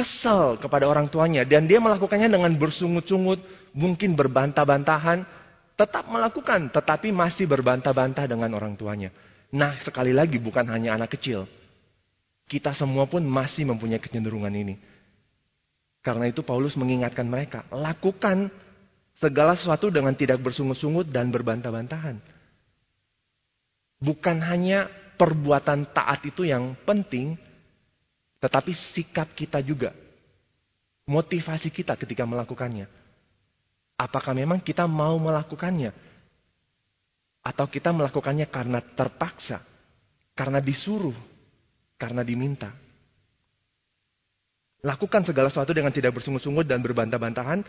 kesal 0.00 0.56
kepada 0.56 0.88
orang 0.88 1.12
tuanya. 1.12 1.44
Dan 1.44 1.68
dia 1.68 1.76
melakukannya 1.76 2.32
dengan 2.32 2.56
bersungut-sungut, 2.56 3.44
mungkin 3.76 4.16
berbantah-bantahan. 4.16 5.28
Tetap 5.76 6.08
melakukan, 6.08 6.72
tetapi 6.72 7.12
masih 7.12 7.44
berbantah-bantah 7.48 8.24
dengan 8.24 8.52
orang 8.56 8.76
tuanya. 8.76 9.12
Nah 9.52 9.76
sekali 9.84 10.12
lagi 10.12 10.40
bukan 10.40 10.64
hanya 10.72 10.96
anak 10.96 11.16
kecil. 11.16 11.48
Kita 12.48 12.72
semua 12.76 13.08
pun 13.08 13.24
masih 13.24 13.64
mempunyai 13.68 14.00
kecenderungan 14.00 14.52
ini. 14.52 14.76
Karena 16.04 16.28
itu 16.28 16.44
Paulus 16.44 16.76
mengingatkan 16.76 17.24
mereka, 17.24 17.64
lakukan 17.72 18.52
Segala 19.20 19.52
sesuatu 19.52 19.92
dengan 19.92 20.16
tidak 20.16 20.40
bersungut-sungut 20.40 21.12
dan 21.12 21.28
berbantah-bantahan. 21.28 22.16
Bukan 24.00 24.40
hanya 24.40 24.88
perbuatan 25.20 25.92
taat 25.92 26.24
itu 26.24 26.48
yang 26.48 26.72
penting, 26.88 27.36
tetapi 28.40 28.72
sikap 28.96 29.36
kita 29.36 29.60
juga. 29.60 29.92
Motivasi 31.04 31.68
kita 31.68 31.94
ketika 32.00 32.24
melakukannya. 32.24 32.88
Apakah 34.00 34.32
memang 34.32 34.64
kita 34.64 34.88
mau 34.88 35.20
melakukannya? 35.20 35.92
Atau 37.44 37.68
kita 37.68 37.92
melakukannya 37.92 38.48
karena 38.48 38.80
terpaksa, 38.80 39.60
karena 40.32 40.60
disuruh, 40.60 41.16
karena 42.00 42.24
diminta. 42.24 42.72
Lakukan 44.80 45.28
segala 45.28 45.52
sesuatu 45.52 45.76
dengan 45.76 45.92
tidak 45.92 46.16
bersungut-sungut 46.16 46.64
dan 46.64 46.80
berbantah-bantahan, 46.80 47.60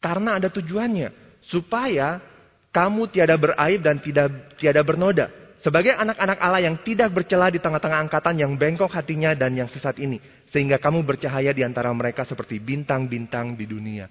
karena 0.00 0.40
ada 0.40 0.48
tujuannya. 0.48 1.12
Supaya 1.44 2.24
kamu 2.72 3.12
tiada 3.12 3.36
beraib 3.36 3.84
dan 3.84 4.00
tidak 4.00 4.56
tiada 4.56 4.80
bernoda. 4.80 5.43
Sebagai 5.64 5.96
anak-anak 5.96 6.38
Allah 6.44 6.60
yang 6.60 6.76
tidak 6.84 7.08
bercela 7.08 7.48
di 7.48 7.56
tengah-tengah 7.56 8.04
angkatan 8.04 8.36
yang 8.36 8.52
bengkok 8.52 8.92
hatinya 8.92 9.32
dan 9.32 9.56
yang 9.56 9.64
sesat 9.64 9.96
ini. 9.96 10.20
Sehingga 10.52 10.76
kamu 10.76 11.00
bercahaya 11.00 11.56
di 11.56 11.64
antara 11.64 11.88
mereka 11.96 12.28
seperti 12.28 12.60
bintang-bintang 12.60 13.56
di 13.56 13.64
dunia. 13.64 14.04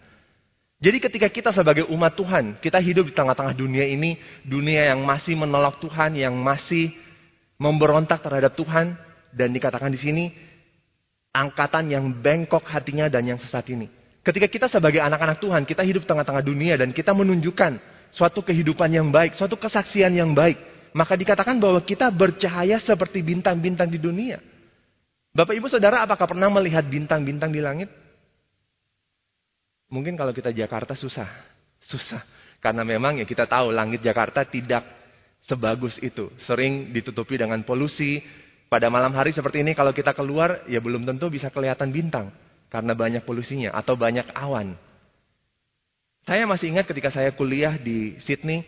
Jadi 0.81 0.98
ketika 0.98 1.29
kita 1.29 1.53
sebagai 1.53 1.86
umat 1.93 2.17
Tuhan, 2.17 2.57
kita 2.57 2.81
hidup 2.81 3.05
di 3.05 3.13
tengah-tengah 3.13 3.53
dunia 3.53 3.86
ini, 3.86 4.17
dunia 4.41 4.98
yang 4.98 5.05
masih 5.05 5.38
menolak 5.38 5.77
Tuhan, 5.77 6.17
yang 6.17 6.33
masih 6.33 6.89
memberontak 7.62 8.25
terhadap 8.25 8.57
Tuhan, 8.57 8.98
dan 9.29 9.53
dikatakan 9.53 9.93
di 9.93 10.01
sini, 10.01 10.33
angkatan 11.38 11.93
yang 11.93 12.10
bengkok 12.17 12.65
hatinya 12.65 13.05
dan 13.13 13.29
yang 13.29 13.38
sesat 13.38 13.69
ini. 13.69 13.93
Ketika 14.25 14.50
kita 14.50 14.65
sebagai 14.74 15.05
anak-anak 15.05 15.38
Tuhan, 15.38 15.69
kita 15.69 15.86
hidup 15.86 16.10
tengah-tengah 16.10 16.41
dunia 16.41 16.81
dan 16.81 16.89
kita 16.89 17.13
menunjukkan 17.13 17.77
suatu 18.10 18.41
kehidupan 18.41 18.89
yang 18.89 19.13
baik, 19.13 19.38
suatu 19.38 19.53
kesaksian 19.53 20.17
yang 20.17 20.33
baik. 20.33 20.73
Maka 20.93 21.17
dikatakan 21.17 21.57
bahwa 21.57 21.81
kita 21.81 22.13
bercahaya 22.13 22.77
seperti 22.77 23.25
bintang-bintang 23.25 23.89
di 23.89 23.97
dunia. 23.97 24.38
Bapak 25.33 25.57
ibu 25.57 25.65
saudara 25.65 26.05
apakah 26.05 26.29
pernah 26.29 26.45
melihat 26.53 26.85
bintang-bintang 26.85 27.50
di 27.50 27.57
langit? 27.57 27.89
Mungkin 29.89 30.13
kalau 30.13 30.29
kita 30.29 30.53
Jakarta 30.53 30.93
susah. 30.93 31.29
Susah. 31.81 32.21
Karena 32.62 32.85
memang 32.85 33.17
ya 33.17 33.25
kita 33.25 33.50
tahu 33.50 33.73
langit 33.73 34.05
Jakarta 34.05 34.45
tidak 34.45 34.85
sebagus 35.41 35.97
itu. 36.00 36.29
Sering 36.45 36.93
ditutupi 36.93 37.41
dengan 37.41 37.65
polusi. 37.65 38.21
Pada 38.69 38.89
malam 38.89 39.13
hari 39.13 39.29
seperti 39.33 39.62
ini 39.62 39.77
kalau 39.77 39.93
kita 39.93 40.17
keluar 40.17 40.65
ya 40.65 40.81
belum 40.81 41.05
tentu 41.05 41.29
bisa 41.29 41.53
kelihatan 41.53 41.93
bintang 41.93 42.33
karena 42.73 42.97
banyak 42.97 43.21
polusinya 43.21 43.69
atau 43.69 43.93
banyak 43.93 44.33
awan. 44.33 44.73
Saya 46.25 46.50
masih 46.50 46.73
ingat 46.73 46.89
ketika 46.89 47.13
saya 47.13 47.29
kuliah 47.38 47.77
di 47.77 48.17
Sydney, 48.25 48.65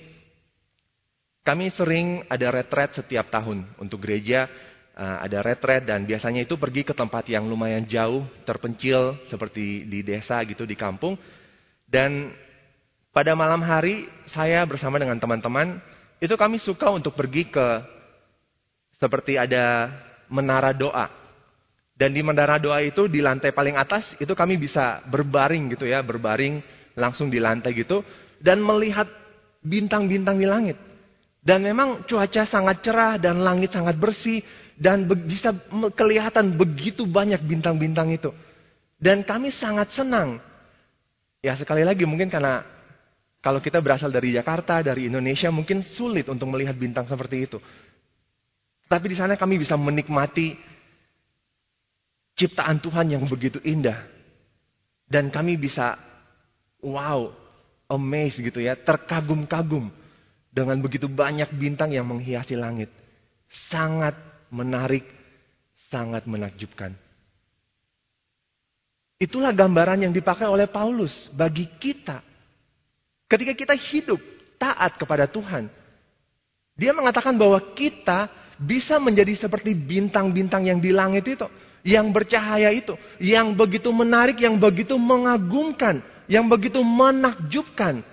kami 1.45 1.69
sering 1.77 2.25
ada 2.25 2.49
retret 2.49 2.97
setiap 2.97 3.29
tahun 3.29 3.63
untuk 3.77 4.01
gereja. 4.01 4.49
Eh, 4.95 5.17
ada 5.27 5.43
retret 5.45 5.85
dan 5.85 6.07
biasanya 6.07 6.47
itu 6.47 6.57
pergi 6.57 6.81
ke 6.87 6.95
tempat 6.95 7.27
yang 7.29 7.45
lumayan 7.45 7.85
jauh, 7.85 8.25
terpencil 8.47 9.21
seperti 9.29 9.85
di 9.85 10.01
desa 10.01 10.41
gitu 10.41 10.65
di 10.65 10.73
kampung. 10.73 11.13
Dan 11.85 12.33
pada 13.13 13.37
malam 13.37 13.61
hari 13.61 14.09
saya 14.33 14.65
bersama 14.65 14.97
dengan 14.97 15.21
teman-teman 15.21 15.77
itu 16.17 16.33
kami 16.33 16.57
suka 16.57 16.89
untuk 16.89 17.13
pergi 17.13 17.47
ke 17.47 17.67
seperti 18.97 19.37
ada 19.37 19.91
menara 20.31 20.73
doa 20.73 21.25
dan 21.95 22.11
di 22.11 22.19
menara 22.19 22.59
doa 22.59 22.83
itu 22.83 23.07
di 23.07 23.23
lantai 23.23 23.55
paling 23.55 23.79
atas 23.79 24.19
itu 24.19 24.35
kami 24.35 24.59
bisa 24.59 24.99
berbaring 25.07 25.71
gitu 25.71 25.87
ya, 25.87 26.03
berbaring 26.03 26.59
langsung 26.99 27.31
di 27.31 27.39
lantai 27.39 27.71
gitu 27.71 28.03
dan 28.43 28.59
melihat 28.59 29.07
bintang-bintang 29.63 30.35
di 30.35 30.43
langit. 30.43 30.77
Dan 31.45 31.61
memang 31.61 32.09
cuaca 32.09 32.41
sangat 32.49 32.81
cerah 32.81 33.21
dan 33.21 33.37
langit 33.37 33.69
sangat 33.69 33.93
bersih 34.01 34.41
dan 34.73 35.05
bisa 35.05 35.53
kelihatan 35.93 36.57
begitu 36.57 37.05
banyak 37.05 37.37
bintang-bintang 37.45 38.09
itu. 38.09 38.33
Dan 38.97 39.21
kami 39.21 39.53
sangat 39.53 39.93
senang. 39.93 40.41
Ya 41.45 41.53
sekali 41.53 41.85
lagi 41.85 42.01
mungkin 42.09 42.33
karena 42.33 42.65
kalau 43.45 43.61
kita 43.61 43.77
berasal 43.77 44.09
dari 44.09 44.33
Jakarta, 44.33 44.81
dari 44.81 45.05
Indonesia 45.05 45.53
mungkin 45.53 45.85
sulit 45.85 46.25
untuk 46.33 46.49
melihat 46.49 46.73
bintang 46.73 47.05
seperti 47.05 47.45
itu. 47.45 47.61
Tapi 48.89 49.05
di 49.05 49.13
sana 49.13 49.37
kami 49.37 49.61
bisa 49.61 49.77
menikmati 49.77 50.57
ciptaan 52.33 52.81
Tuhan 52.81 53.13
yang 53.13 53.21
begitu 53.29 53.61
indah. 53.61 54.01
Dan 55.05 55.29
kami 55.29 55.61
bisa, 55.61 55.93
wow, 56.81 57.29
amazed 57.85 58.41
gitu 58.41 58.65
ya, 58.65 58.73
terkagum-kagum 58.73 60.04
dengan 60.55 60.79
begitu 60.79 61.11
banyak 61.11 61.51
bintang 61.59 61.91
yang 61.91 62.07
menghiasi 62.07 62.55
langit. 62.55 62.87
Sangat 63.67 64.15
menarik, 64.47 65.03
sangat 65.91 66.23
menakjubkan. 66.23 66.95
Itulah 69.19 69.51
gambaran 69.51 70.07
yang 70.07 70.13
dipakai 70.15 70.47
oleh 70.47 70.71
Paulus 70.71 71.11
bagi 71.35 71.67
kita. 71.75 72.23
Ketika 73.27 73.51
kita 73.51 73.75
hidup 73.75 74.19
taat 74.55 74.95
kepada 74.95 75.27
Tuhan, 75.27 75.67
dia 76.75 76.91
mengatakan 76.95 77.35
bahwa 77.35 77.59
kita 77.75 78.27
bisa 78.59 78.99
menjadi 78.99 79.35
seperti 79.35 79.75
bintang-bintang 79.75 80.67
yang 80.67 80.79
di 80.79 80.91
langit 80.91 81.27
itu, 81.27 81.47
yang 81.83 82.11
bercahaya 82.11 82.71
itu, 82.71 82.95
yang 83.19 83.55
begitu 83.55 83.91
menarik, 83.91 84.39
yang 84.39 84.59
begitu 84.59 84.95
mengagumkan, 84.99 86.03
yang 86.27 86.47
begitu 86.47 86.79
menakjubkan. 86.83 88.03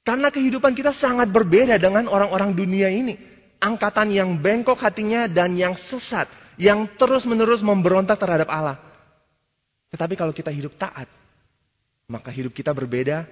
Karena 0.00 0.32
kehidupan 0.32 0.72
kita 0.72 0.96
sangat 0.96 1.28
berbeda 1.28 1.76
dengan 1.76 2.08
orang-orang 2.08 2.56
dunia 2.56 2.88
ini. 2.88 3.16
Angkatan 3.60 4.08
yang 4.08 4.40
bengkok 4.40 4.80
hatinya 4.80 5.28
dan 5.28 5.52
yang 5.52 5.76
sesat, 5.76 6.24
yang 6.56 6.88
terus-menerus 6.96 7.60
memberontak 7.60 8.16
terhadap 8.16 8.48
Allah. 8.48 8.80
Tetapi 9.92 10.16
kalau 10.16 10.32
kita 10.32 10.48
hidup 10.48 10.80
taat, 10.80 11.04
maka 12.08 12.32
hidup 12.32 12.56
kita 12.56 12.72
berbeda, 12.72 13.28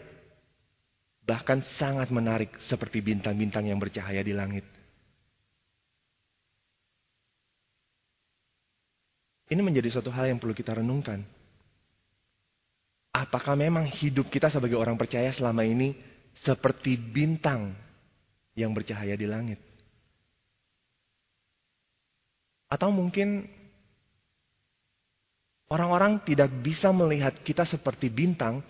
bahkan 1.24 1.64
sangat 1.80 2.12
menarik 2.12 2.52
seperti 2.68 3.00
bintang-bintang 3.00 3.64
yang 3.64 3.80
bercahaya 3.80 4.20
di 4.20 4.36
langit. 4.36 4.68
Ini 9.48 9.64
menjadi 9.64 9.88
suatu 9.88 10.12
hal 10.12 10.28
yang 10.28 10.36
perlu 10.36 10.52
kita 10.52 10.76
renungkan. 10.76 11.24
Apakah 13.16 13.56
memang 13.56 13.88
hidup 13.88 14.28
kita 14.28 14.52
sebagai 14.52 14.76
orang 14.76 15.00
percaya 15.00 15.32
selama 15.32 15.64
ini 15.64 15.96
seperti 16.44 16.98
bintang 16.98 17.74
yang 18.54 18.74
bercahaya 18.74 19.14
di 19.14 19.26
langit? 19.26 19.60
Atau 22.68 22.92
mungkin 22.92 23.58
Orang-orang 25.68 26.24
tidak 26.24 26.48
bisa 26.64 26.88
melihat 26.96 27.36
kita 27.44 27.68
seperti 27.68 28.08
bintang 28.08 28.64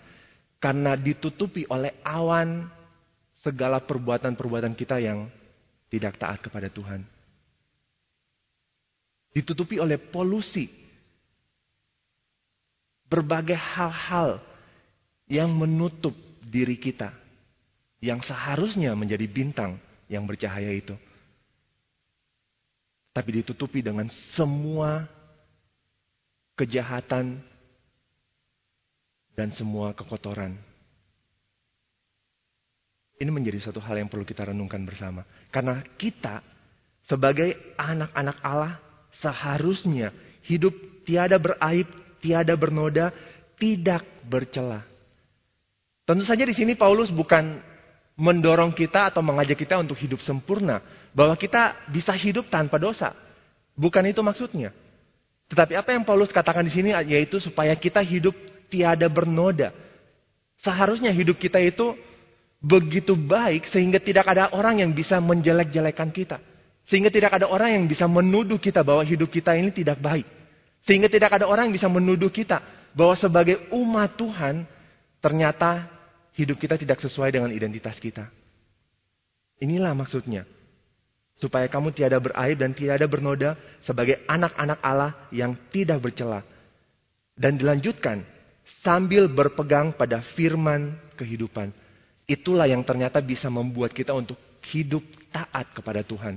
karena 0.59 0.99
ditutupi 0.99 1.63
oleh 1.71 1.95
awan 2.03 2.67
segala 3.39 3.79
perbuatan-perbuatan 3.79 4.75
kita 4.75 4.99
yang 4.99 5.31
tidak 5.87 6.19
taat 6.19 6.43
kepada 6.43 6.67
Tuhan. 6.67 7.07
Ditutupi 9.31 9.79
oleh 9.79 9.95
polusi. 9.95 10.67
Berbagai 13.07 13.55
hal-hal 13.55 14.43
yang 15.31 15.55
menutup 15.55 16.13
diri 16.43 16.75
kita. 16.75 17.15
Yang 17.99 18.31
seharusnya 18.31 18.95
menjadi 18.95 19.27
bintang 19.27 19.75
yang 20.07 20.23
bercahaya 20.23 20.71
itu. 20.71 20.95
Tapi 23.11 23.43
ditutupi 23.43 23.83
dengan 23.83 24.07
semua 24.35 25.03
kejahatan, 26.55 27.39
dan 29.39 29.55
semua 29.55 29.95
kekotoran. 29.95 30.51
Ini 33.15 33.31
menjadi 33.31 33.71
satu 33.71 33.79
hal 33.79 34.03
yang 34.03 34.11
perlu 34.11 34.27
kita 34.27 34.51
renungkan 34.51 34.83
bersama. 34.83 35.23
Karena 35.47 35.79
kita 35.95 36.43
sebagai 37.07 37.55
anak-anak 37.79 38.37
Allah 38.43 38.75
seharusnya 39.23 40.11
hidup 40.43 40.75
tiada 41.07 41.39
beraib, 41.39 41.87
tiada 42.19 42.51
bernoda, 42.59 43.15
tidak 43.55 44.03
bercela. 44.27 44.83
Tentu 46.03 46.27
saja 46.27 46.43
di 46.43 46.55
sini 46.55 46.75
Paulus 46.75 47.11
bukan 47.11 47.63
mendorong 48.19 48.75
kita 48.75 49.07
atau 49.07 49.23
mengajak 49.23 49.55
kita 49.55 49.79
untuk 49.79 49.95
hidup 49.95 50.19
sempurna. 50.19 50.83
Bahwa 51.15 51.39
kita 51.39 51.87
bisa 51.87 52.11
hidup 52.11 52.51
tanpa 52.51 52.75
dosa. 52.75 53.15
Bukan 53.79 54.03
itu 54.11 54.19
maksudnya. 54.19 54.75
Tetapi 55.49 55.73
apa 55.79 55.95
yang 55.95 56.03
Paulus 56.03 56.29
katakan 56.29 56.67
di 56.67 56.69
sini 56.69 56.91
yaitu 57.07 57.39
supaya 57.39 57.73
kita 57.73 58.03
hidup 58.03 58.35
tiada 58.67 59.07
bernoda. 59.09 59.73
Seharusnya 60.59 61.09
hidup 61.09 61.39
kita 61.39 61.57
itu 61.63 61.95
begitu 62.59 63.15
baik 63.15 63.71
sehingga 63.71 64.03
tidak 64.03 64.27
ada 64.27 64.51
orang 64.51 64.83
yang 64.83 64.91
bisa 64.91 65.17
menjelek-jelekan 65.23 66.11
kita. 66.11 66.37
Sehingga 66.91 67.07
tidak 67.09 67.39
ada 67.39 67.47
orang 67.47 67.79
yang 67.79 67.85
bisa 67.87 68.05
menuduh 68.05 68.59
kita 68.59 68.83
bahwa 68.83 69.01
hidup 69.01 69.31
kita 69.31 69.55
ini 69.55 69.71
tidak 69.71 69.97
baik. 69.97 70.27
Sehingga 70.83 71.07
tidak 71.07 71.39
ada 71.39 71.45
orang 71.47 71.71
yang 71.71 71.75
bisa 71.79 71.87
menuduh 71.87 72.29
kita 72.29 72.61
bahwa 72.93 73.15
sebagai 73.17 73.69
umat 73.71 74.17
Tuhan 74.17 74.65
ternyata 75.21 75.87
hidup 76.37 76.57
kita 76.59 76.75
tidak 76.77 76.99
sesuai 77.01 77.33
dengan 77.33 77.49
identitas 77.49 77.97
kita. 77.97 78.29
Inilah 79.59 79.91
maksudnya. 79.95 80.47
Supaya 81.39 81.71
kamu 81.71 81.95
tiada 81.95 82.19
beraib 82.19 82.59
dan 82.59 82.75
tiada 82.75 83.07
bernoda 83.07 83.55
sebagai 83.87 84.19
anak-anak 84.27 84.79
Allah 84.83 85.15
yang 85.31 85.55
tidak 85.71 86.03
bercela. 86.03 86.43
Dan 87.39 87.55
dilanjutkan, 87.55 88.27
sambil 88.83 89.31
berpegang 89.31 89.95
pada 89.95 90.19
firman 90.35 90.99
kehidupan. 91.15 91.71
Itulah 92.27 92.67
yang 92.67 92.83
ternyata 92.83 93.23
bisa 93.23 93.47
membuat 93.47 93.95
kita 93.95 94.11
untuk 94.11 94.35
hidup 94.69 95.01
taat 95.31 95.71
kepada 95.71 96.03
Tuhan. 96.03 96.35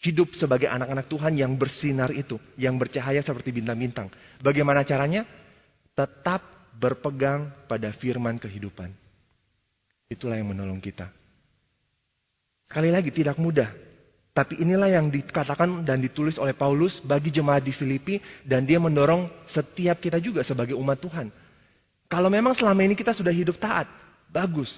Hidup 0.00 0.32
sebagai 0.34 0.66
anak-anak 0.66 1.06
Tuhan 1.06 1.38
yang 1.38 1.52
bersinar 1.54 2.10
itu, 2.10 2.40
yang 2.58 2.74
bercahaya 2.80 3.22
seperti 3.22 3.52
bintang-bintang. 3.52 4.10
Bagaimana 4.42 4.82
caranya? 4.82 5.22
Tetap 5.94 6.59
berpegang 6.80 7.52
pada 7.68 7.92
firman 7.92 8.40
kehidupan. 8.40 8.88
Itulah 10.08 10.40
yang 10.40 10.56
menolong 10.56 10.80
kita. 10.80 11.12
Sekali 12.66 12.88
lagi 12.88 13.12
tidak 13.12 13.36
mudah 13.36 13.68
tapi 14.30 14.62
inilah 14.62 14.86
yang 14.86 15.10
dikatakan 15.10 15.82
dan 15.82 15.98
ditulis 15.98 16.38
oleh 16.38 16.54
Paulus 16.54 17.02
bagi 17.02 17.34
jemaat 17.34 17.66
di 17.66 17.74
Filipi 17.74 18.22
dan 18.46 18.62
dia 18.62 18.78
mendorong 18.78 19.26
setiap 19.50 19.98
kita 19.98 20.22
juga 20.22 20.46
sebagai 20.46 20.78
umat 20.78 21.02
Tuhan. 21.02 21.34
Kalau 22.06 22.30
memang 22.30 22.54
selama 22.54 22.80
ini 22.86 22.94
kita 22.94 23.10
sudah 23.10 23.34
hidup 23.34 23.58
taat, 23.58 23.90
bagus. 24.30 24.70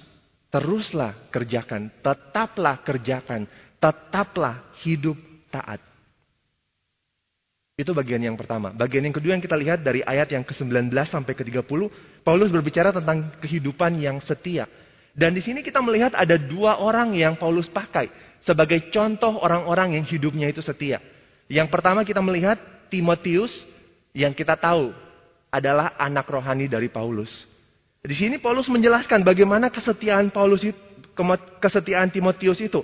Teruslah 0.49 1.29
kerjakan, 1.33 1.89
tetaplah 2.01 2.81
kerjakan, 2.81 3.45
tetaplah 3.77 4.73
hidup 4.85 5.17
taat. 5.49 5.81
Itu 7.83 7.91
bagian 7.91 8.23
yang 8.23 8.39
pertama. 8.39 8.71
Bagian 8.71 9.03
yang 9.03 9.11
kedua 9.11 9.35
yang 9.35 9.43
kita 9.43 9.59
lihat 9.59 9.83
dari 9.83 9.99
ayat 10.07 10.31
yang 10.31 10.47
ke-19 10.47 10.87
sampai 11.03 11.35
ke-30, 11.35 11.91
Paulus 12.23 12.47
berbicara 12.47 12.95
tentang 12.95 13.35
kehidupan 13.43 13.99
yang 13.99 14.23
setia. 14.23 14.71
Dan 15.11 15.35
di 15.35 15.43
sini 15.43 15.59
kita 15.59 15.83
melihat 15.83 16.15
ada 16.15 16.39
dua 16.39 16.79
orang 16.79 17.11
yang 17.11 17.35
Paulus 17.35 17.67
pakai 17.67 18.07
sebagai 18.47 18.87
contoh 18.87 19.35
orang-orang 19.43 19.99
yang 19.99 20.07
hidupnya 20.07 20.47
itu 20.47 20.63
setia. 20.63 21.03
Yang 21.51 21.67
pertama 21.75 22.07
kita 22.07 22.23
melihat 22.23 22.55
Timotius 22.87 23.51
yang 24.15 24.31
kita 24.31 24.55
tahu 24.55 24.95
adalah 25.51 25.91
anak 25.99 26.23
rohani 26.31 26.71
dari 26.71 26.87
Paulus. 26.87 27.51
Di 27.99 28.15
sini 28.15 28.39
Paulus 28.39 28.71
menjelaskan 28.71 29.27
bagaimana 29.27 29.67
kesetiaan 29.67 30.31
Paulus 30.31 30.63
itu, 30.63 30.79
kesetiaan 31.59 32.07
Timotius 32.07 32.63
itu. 32.63 32.79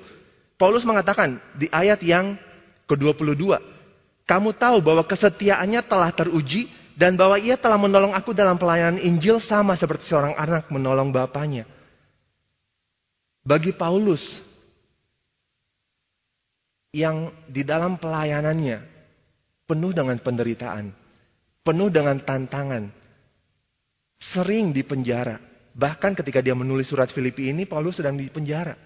Paulus 0.59 0.83
mengatakan 0.83 1.39
di 1.55 1.71
ayat 1.71 2.03
yang 2.03 2.35
ke-22, 2.83 3.78
kamu 4.29 4.53
tahu 4.53 4.77
bahwa 4.85 5.01
kesetiaannya 5.09 5.81
telah 5.89 6.13
teruji 6.13 6.69
dan 6.93 7.17
bahwa 7.17 7.41
ia 7.41 7.57
telah 7.57 7.81
menolong 7.81 8.13
aku 8.13 8.29
dalam 8.37 8.61
pelayanan 8.61 9.01
Injil 9.01 9.41
sama 9.41 9.73
seperti 9.73 10.05
seorang 10.05 10.37
anak 10.37 10.69
menolong 10.69 11.09
bapaknya. 11.09 11.65
Bagi 13.41 13.73
Paulus, 13.73 14.21
yang 16.93 17.33
di 17.49 17.65
dalam 17.65 17.97
pelayanannya 17.97 18.85
penuh 19.65 19.97
dengan 19.97 20.21
penderitaan, 20.21 20.93
penuh 21.65 21.89
dengan 21.89 22.21
tantangan, 22.21 22.85
sering 24.29 24.69
di 24.69 24.85
penjara. 24.85 25.41
Bahkan 25.73 26.13
ketika 26.13 26.45
dia 26.45 26.53
menulis 26.53 26.85
surat 26.85 27.09
Filipi 27.09 27.49
ini, 27.49 27.65
Paulus 27.65 27.97
sedang 27.97 28.13
di 28.13 28.29
penjara. 28.29 28.77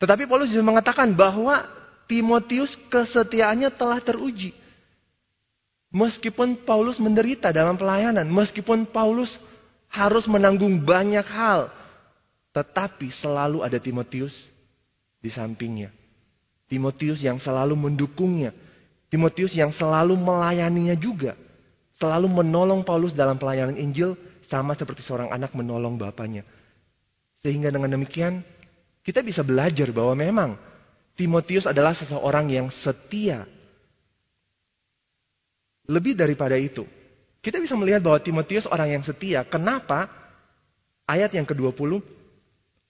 Tetapi 0.00 0.24
Paulus 0.24 0.48
juga 0.48 0.64
mengatakan 0.64 1.12
bahwa 1.12 1.68
Timotius 2.08 2.72
kesetiaannya 2.88 3.68
telah 3.76 4.00
teruji. 4.00 4.61
Meskipun 5.92 6.64
Paulus 6.64 6.96
menderita 6.96 7.52
dalam 7.52 7.76
pelayanan, 7.76 8.24
meskipun 8.24 8.88
Paulus 8.88 9.36
harus 9.92 10.24
menanggung 10.24 10.80
banyak 10.80 11.24
hal, 11.28 11.68
tetapi 12.56 13.12
selalu 13.12 13.60
ada 13.60 13.76
Timotius 13.76 14.32
di 15.20 15.28
sampingnya. 15.28 15.92
Timotius 16.72 17.20
yang 17.20 17.36
selalu 17.36 17.76
mendukungnya. 17.76 18.56
Timotius 19.12 19.52
yang 19.52 19.68
selalu 19.76 20.16
melayaninya 20.16 20.96
juga. 20.96 21.36
Selalu 22.00 22.32
menolong 22.40 22.80
Paulus 22.80 23.12
dalam 23.12 23.36
pelayanan 23.36 23.76
Injil 23.76 24.16
sama 24.48 24.72
seperti 24.72 25.04
seorang 25.04 25.28
anak 25.28 25.52
menolong 25.52 26.00
bapaknya. 26.00 26.48
Sehingga 27.44 27.68
dengan 27.68 27.92
demikian 27.92 28.40
kita 29.04 29.20
bisa 29.20 29.44
belajar 29.44 29.92
bahwa 29.92 30.16
memang 30.16 30.50
Timotius 31.12 31.68
adalah 31.68 31.92
seseorang 31.92 32.48
yang 32.48 32.72
setia. 32.80 33.44
Lebih 35.90 36.14
daripada 36.14 36.54
itu, 36.54 36.86
kita 37.42 37.58
bisa 37.58 37.74
melihat 37.74 37.98
bahwa 37.98 38.22
Timotius 38.22 38.70
orang 38.70 38.94
yang 38.94 39.02
setia. 39.02 39.42
Kenapa? 39.42 40.06
Ayat 41.10 41.34
yang 41.34 41.42
ke-20, 41.42 41.98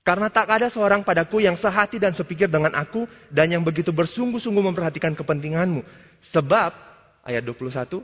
Karena 0.03 0.27
tak 0.35 0.51
ada 0.51 0.67
seorang 0.67 1.07
padaku 1.07 1.39
yang 1.39 1.55
sehati 1.55 2.03
dan 2.03 2.11
sepikir 2.11 2.51
dengan 2.51 2.75
aku 2.75 3.07
dan 3.31 3.47
yang 3.47 3.63
begitu 3.63 3.95
bersungguh-sungguh 3.95 4.75
memperhatikan 4.75 5.15
kepentinganmu. 5.15 5.87
Sebab, 6.35 6.75
ayat 7.23 7.47
21, 7.47 8.03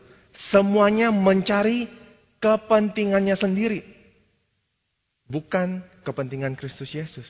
semuanya 0.54 1.10
mencari 1.10 1.90
kepentingannya 2.38 3.34
sendiri. 3.34 3.82
Bukan 5.26 5.82
kepentingan 6.06 6.54
Kristus 6.54 6.94
Yesus. 6.94 7.26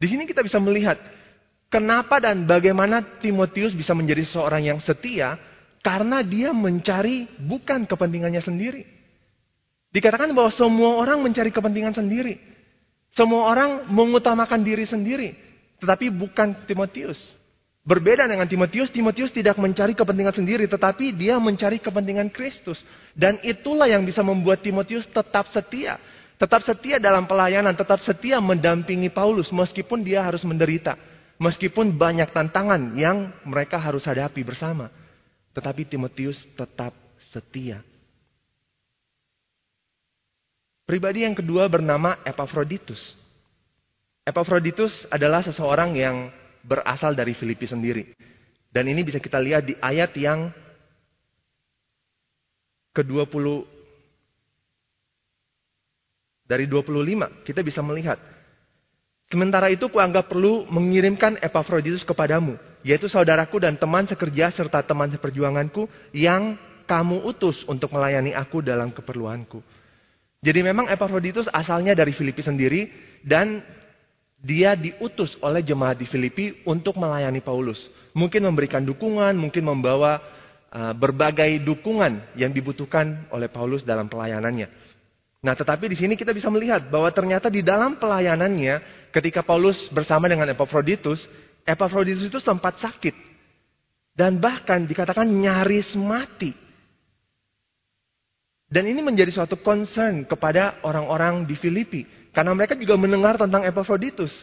Di 0.00 0.08
sini 0.08 0.24
kita 0.24 0.40
bisa 0.40 0.56
melihat 0.56 0.96
kenapa 1.68 2.24
dan 2.24 2.48
bagaimana 2.48 3.20
Timotius 3.20 3.76
bisa 3.76 3.92
menjadi 3.92 4.24
seorang 4.24 4.64
yang 4.64 4.80
setia 4.80 5.36
karena 5.80 6.22
dia 6.24 6.50
mencari 6.50 7.28
bukan 7.38 7.86
kepentingannya 7.86 8.42
sendiri. 8.42 8.82
Dikatakan 9.88 10.36
bahwa 10.36 10.52
semua 10.52 11.00
orang 11.00 11.24
mencari 11.24 11.48
kepentingan 11.48 11.96
sendiri. 11.96 12.36
Semua 13.16 13.48
orang 13.48 13.88
mengutamakan 13.88 14.60
diri 14.60 14.84
sendiri, 14.84 15.32
tetapi 15.80 16.12
bukan 16.12 16.68
Timotius. 16.68 17.16
Berbeda 17.88 18.28
dengan 18.28 18.44
Timotius, 18.44 18.92
Timotius 18.92 19.32
tidak 19.32 19.56
mencari 19.56 19.96
kepentingan 19.96 20.36
sendiri, 20.36 20.68
tetapi 20.68 21.16
dia 21.16 21.40
mencari 21.40 21.80
kepentingan 21.80 22.28
Kristus. 22.28 22.84
Dan 23.16 23.40
itulah 23.40 23.88
yang 23.88 24.04
bisa 24.04 24.20
membuat 24.20 24.60
Timotius 24.60 25.08
tetap 25.08 25.48
setia. 25.48 25.96
Tetap 26.36 26.68
setia 26.68 27.00
dalam 27.00 27.24
pelayanan, 27.24 27.72
tetap 27.72 28.04
setia 28.04 28.44
mendampingi 28.44 29.08
Paulus 29.08 29.48
meskipun 29.48 30.04
dia 30.04 30.20
harus 30.20 30.44
menderita. 30.44 31.00
Meskipun 31.40 31.96
banyak 31.96 32.28
tantangan 32.28 32.92
yang 32.92 33.32
mereka 33.48 33.80
harus 33.80 34.04
hadapi 34.04 34.44
bersama. 34.44 34.92
Tetapi 35.58 35.82
Timotius 35.90 36.46
tetap 36.54 36.94
setia. 37.34 37.82
Pribadi 40.86 41.26
yang 41.26 41.34
kedua 41.34 41.66
bernama 41.66 42.22
Epaphroditus. 42.22 43.18
Epaphroditus 44.22 44.94
adalah 45.10 45.42
seseorang 45.42 45.98
yang 45.98 46.30
berasal 46.62 47.18
dari 47.18 47.34
Filipi 47.34 47.66
sendiri. 47.66 48.14
Dan 48.70 48.86
ini 48.86 49.02
bisa 49.02 49.18
kita 49.18 49.42
lihat 49.42 49.66
di 49.66 49.74
ayat 49.82 50.14
yang 50.14 50.54
ke-20 52.94 53.66
dari 56.46 56.64
25 56.70 57.44
kita 57.44 57.60
bisa 57.66 57.82
melihat 57.82 58.16
Sementara 59.28 59.68
itu 59.68 59.92
kuanggap 59.92 60.32
perlu 60.32 60.64
mengirimkan 60.72 61.36
Epaphroditus 61.44 62.00
kepadamu, 62.00 62.56
yaitu 62.80 63.12
saudaraku 63.12 63.60
dan 63.60 63.76
teman 63.76 64.08
sekerja 64.08 64.48
serta 64.48 64.80
teman 64.80 65.12
seperjuanganku 65.12 65.84
yang 66.16 66.56
kamu 66.88 67.28
utus 67.28 67.60
untuk 67.68 67.92
melayani 67.92 68.32
aku 68.32 68.64
dalam 68.64 68.88
keperluanku. 68.88 69.60
Jadi 70.40 70.60
memang 70.64 70.88
Epaphroditus 70.88 71.44
asalnya 71.52 71.92
dari 71.92 72.16
Filipi 72.16 72.40
sendiri 72.40 72.88
dan 73.20 73.60
dia 74.40 74.72
diutus 74.72 75.36
oleh 75.44 75.60
jemaat 75.60 76.00
di 76.00 76.08
Filipi 76.08 76.64
untuk 76.64 76.96
melayani 76.96 77.44
Paulus. 77.44 77.84
Mungkin 78.16 78.48
memberikan 78.48 78.80
dukungan, 78.80 79.36
mungkin 79.36 79.60
membawa 79.68 80.24
uh, 80.72 80.96
berbagai 80.96 81.60
dukungan 81.68 82.32
yang 82.32 82.54
dibutuhkan 82.56 83.28
oleh 83.28 83.52
Paulus 83.52 83.84
dalam 83.84 84.08
pelayanannya. 84.08 84.87
Nah, 85.38 85.54
tetapi 85.54 85.86
di 85.86 85.96
sini 85.98 86.18
kita 86.18 86.34
bisa 86.34 86.50
melihat 86.50 86.90
bahwa 86.90 87.06
ternyata 87.14 87.46
di 87.46 87.62
dalam 87.62 87.94
pelayanannya 87.94 88.82
ketika 89.14 89.46
Paulus 89.46 89.86
bersama 89.94 90.26
dengan 90.26 90.50
Epaphroditus, 90.50 91.30
Epaphroditus 91.62 92.26
itu 92.26 92.38
sempat 92.42 92.82
sakit. 92.82 93.14
Dan 94.18 94.42
bahkan 94.42 94.82
dikatakan 94.82 95.30
nyaris 95.30 95.94
mati. 95.94 96.50
Dan 98.66 98.90
ini 98.90 98.98
menjadi 98.98 99.30
suatu 99.30 99.62
concern 99.62 100.26
kepada 100.26 100.82
orang-orang 100.82 101.46
di 101.46 101.54
Filipi. 101.54 102.02
Karena 102.34 102.50
mereka 102.50 102.74
juga 102.74 102.98
mendengar 102.98 103.38
tentang 103.38 103.62
Epaphroditus. 103.62 104.34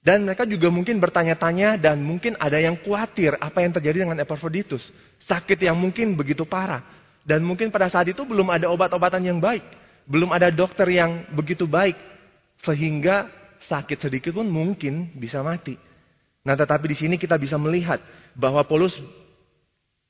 Dan 0.00 0.24
mereka 0.24 0.48
juga 0.48 0.72
mungkin 0.72 0.96
bertanya-tanya 1.04 1.76
dan 1.76 2.00
mungkin 2.00 2.32
ada 2.40 2.56
yang 2.56 2.80
khawatir 2.80 3.36
apa 3.36 3.60
yang 3.60 3.76
terjadi 3.76 4.08
dengan 4.08 4.16
Epaphroditus. 4.24 4.88
Sakit 5.28 5.60
yang 5.60 5.76
mungkin 5.76 6.16
begitu 6.16 6.48
parah. 6.48 6.80
Dan 7.28 7.44
mungkin 7.44 7.68
pada 7.68 7.92
saat 7.92 8.08
itu 8.08 8.24
belum 8.24 8.48
ada 8.48 8.72
obat-obatan 8.72 9.20
yang 9.20 9.36
baik. 9.36 9.87
Belum 10.08 10.32
ada 10.32 10.48
dokter 10.48 10.88
yang 10.88 11.28
begitu 11.36 11.68
baik. 11.68 11.94
Sehingga 12.64 13.28
sakit 13.68 14.00
sedikit 14.00 14.32
pun 14.34 14.48
mungkin 14.48 15.12
bisa 15.14 15.44
mati. 15.44 15.76
Nah 16.42 16.56
tetapi 16.56 16.90
di 16.90 16.96
sini 16.96 17.14
kita 17.20 17.36
bisa 17.36 17.60
melihat 17.60 18.00
bahwa 18.32 18.64
Paulus 18.64 18.96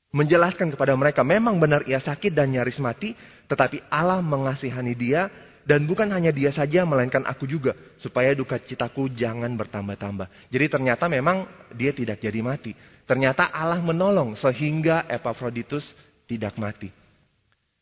menjelaskan 0.09 0.73
kepada 0.73 0.95
mereka 0.97 1.21
memang 1.21 1.59
benar 1.61 1.85
ia 1.85 2.01
sakit 2.01 2.33
dan 2.33 2.49
nyaris 2.49 2.79
mati, 2.81 3.13
tetapi 3.45 3.85
Allah 3.91 4.23
mengasihani 4.23 4.95
dia 4.97 5.29
dan 5.69 5.85
bukan 5.85 6.09
hanya 6.09 6.33
dia 6.33 6.49
saja 6.49 6.81
melainkan 6.81 7.21
aku 7.29 7.45
juga 7.45 7.77
supaya 8.01 8.33
duka 8.33 8.57
citaku 8.57 9.11
jangan 9.13 9.53
bertambah-tambah. 9.53 10.49
Jadi 10.49 10.65
ternyata 10.65 11.05
memang 11.05 11.45
dia 11.77 11.93
tidak 11.93 12.17
jadi 12.17 12.41
mati. 12.41 12.73
Ternyata 13.05 13.53
Allah 13.53 13.81
menolong 13.81 14.33
sehingga 14.37 15.05
Epaphroditus 15.05 15.93
tidak 16.25 16.57
mati. 16.57 16.89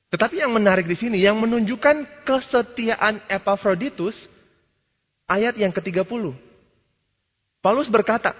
Tetapi 0.07 0.39
yang 0.39 0.55
menarik 0.55 0.87
di 0.87 0.95
sini 0.95 1.19
yang 1.19 1.35
menunjukkan 1.35 2.23
kesetiaan 2.23 3.27
Epaphroditus 3.27 4.15
ayat 5.27 5.59
yang 5.59 5.75
ke-30. 5.75 6.31
Paulus 7.59 7.91
berkata, 7.91 8.31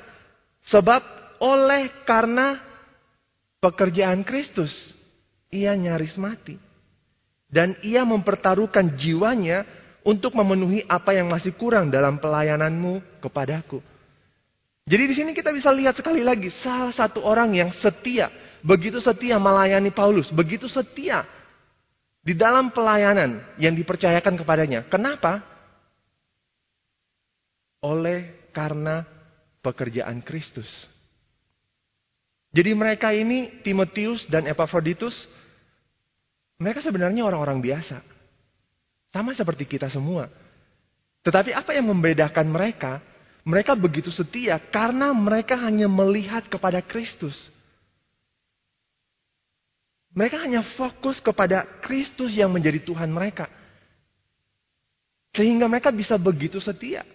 sebab 0.72 1.04
oleh 1.44 1.92
karena 2.08 2.64
pekerjaan 3.60 4.24
Kristus, 4.24 4.72
ia 5.52 5.76
nyaris 5.76 6.16
mati. 6.16 6.56
Dan 7.48 7.76
ia 7.84 8.04
mempertaruhkan 8.08 8.96
jiwanya 8.96 9.68
untuk 10.08 10.36
memenuhi 10.40 10.88
apa 10.88 11.16
yang 11.16 11.28
masih 11.28 11.52
kurang 11.56 11.92
dalam 11.92 12.20
pelayananmu 12.20 13.20
kepadaku. 13.20 13.84
Jadi 14.88 15.04
di 15.04 15.16
sini 15.20 15.32
kita 15.36 15.52
bisa 15.52 15.68
lihat 15.76 16.00
sekali 16.00 16.24
lagi 16.24 16.48
salah 16.64 16.96
satu 16.96 17.20
orang 17.20 17.52
yang 17.52 17.76
setia, 17.84 18.32
begitu 18.64 19.04
setia 19.04 19.36
melayani 19.36 19.92
Paulus, 19.92 20.32
begitu 20.32 20.72
setia 20.72 21.28
di 22.28 22.36
dalam 22.36 22.76
pelayanan 22.76 23.40
yang 23.56 23.72
dipercayakan 23.72 24.36
kepadanya. 24.36 24.84
Kenapa? 24.92 25.40
Oleh 27.80 28.52
karena 28.52 29.08
pekerjaan 29.64 30.20
Kristus. 30.20 30.68
Jadi 32.52 32.76
mereka 32.76 33.16
ini, 33.16 33.64
Timotius 33.64 34.28
dan 34.28 34.44
Epaphroditus, 34.44 35.24
mereka 36.60 36.84
sebenarnya 36.84 37.24
orang-orang 37.24 37.64
biasa. 37.64 38.04
Sama 39.16 39.32
seperti 39.32 39.64
kita 39.64 39.88
semua. 39.88 40.28
Tetapi 41.24 41.56
apa 41.56 41.72
yang 41.72 41.88
membedakan 41.88 42.52
mereka? 42.52 43.00
Mereka 43.48 43.80
begitu 43.80 44.12
setia 44.12 44.60
karena 44.60 45.16
mereka 45.16 45.56
hanya 45.56 45.88
melihat 45.88 46.44
kepada 46.52 46.84
Kristus. 46.84 47.56
Mereka 50.18 50.42
hanya 50.42 50.66
fokus 50.74 51.22
kepada 51.22 51.62
Kristus 51.86 52.34
yang 52.34 52.50
menjadi 52.50 52.82
Tuhan 52.82 53.14
mereka. 53.14 53.46
Sehingga 55.38 55.70
mereka 55.70 55.94
bisa 55.94 56.18
begitu 56.18 56.58
setia. 56.58 57.06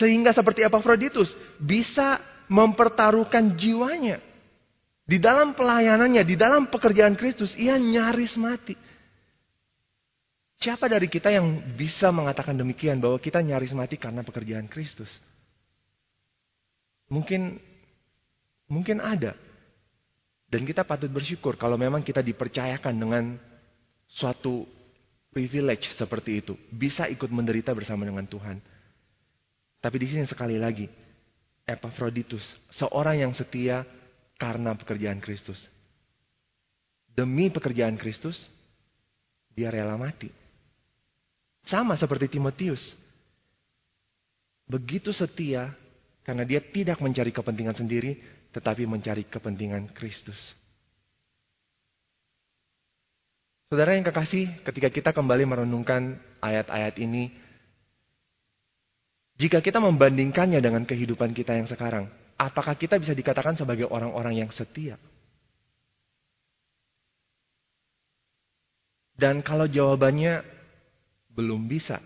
Sehingga 0.00 0.32
seperti 0.32 0.64
Epaphroditus 0.64 1.28
bisa 1.60 2.24
mempertaruhkan 2.48 3.52
jiwanya 3.60 4.24
di 5.06 5.22
dalam 5.22 5.54
pelayanannya, 5.54 6.26
di 6.26 6.34
dalam 6.34 6.66
pekerjaan 6.66 7.14
Kristus, 7.14 7.54
ia 7.54 7.78
nyaris 7.78 8.34
mati. 8.34 8.74
Siapa 10.58 10.90
dari 10.90 11.06
kita 11.06 11.30
yang 11.30 11.62
bisa 11.78 12.10
mengatakan 12.10 12.58
demikian 12.58 12.98
bahwa 12.98 13.20
kita 13.22 13.38
nyaris 13.38 13.70
mati 13.70 13.94
karena 13.94 14.26
pekerjaan 14.26 14.66
Kristus? 14.66 15.06
Mungkin 17.06 17.60
mungkin 18.66 18.98
ada. 18.98 19.38
Dan 20.56 20.64
kita 20.64 20.88
patut 20.88 21.12
bersyukur 21.12 21.60
kalau 21.60 21.76
memang 21.76 22.00
kita 22.00 22.24
dipercayakan 22.24 22.96
dengan 22.96 23.36
suatu 24.08 24.64
privilege 25.28 25.92
seperti 25.92 26.40
itu, 26.40 26.56
bisa 26.72 27.04
ikut 27.12 27.28
menderita 27.28 27.76
bersama 27.76 28.08
dengan 28.08 28.24
Tuhan. 28.24 28.56
Tapi 29.84 29.96
di 30.00 30.08
sini 30.08 30.24
sekali 30.24 30.56
lagi, 30.56 30.88
Epaphroditus, 31.68 32.56
seorang 32.72 33.20
yang 33.20 33.36
setia 33.36 33.84
karena 34.40 34.72
pekerjaan 34.72 35.20
Kristus. 35.20 35.60
Demi 37.12 37.52
pekerjaan 37.52 38.00
Kristus, 38.00 38.48
dia 39.52 39.68
rela 39.68 40.00
mati. 40.00 40.32
Sama 41.68 42.00
seperti 42.00 42.32
Timotius. 42.32 42.96
Begitu 44.64 45.12
setia 45.12 45.76
karena 46.24 46.48
dia 46.48 46.64
tidak 46.64 46.96
mencari 47.04 47.28
kepentingan 47.28 47.76
sendiri, 47.76 48.35
tetapi 48.56 48.88
mencari 48.88 49.28
kepentingan 49.28 49.92
Kristus. 49.92 50.56
Saudara 53.68 53.92
yang 53.92 54.06
kekasih, 54.08 54.64
ketika 54.64 54.88
kita 54.88 55.10
kembali 55.12 55.44
merenungkan 55.44 56.16
ayat-ayat 56.40 56.96
ini, 56.96 57.28
jika 59.36 59.60
kita 59.60 59.76
membandingkannya 59.76 60.64
dengan 60.64 60.88
kehidupan 60.88 61.36
kita 61.36 61.52
yang 61.52 61.68
sekarang, 61.68 62.08
apakah 62.40 62.72
kita 62.72 62.96
bisa 62.96 63.12
dikatakan 63.12 63.60
sebagai 63.60 63.84
orang-orang 63.92 64.40
yang 64.40 64.48
setia? 64.48 64.96
Dan 69.12 69.44
kalau 69.44 69.68
jawabannya 69.68 70.40
belum 71.36 71.68
bisa, 71.68 72.00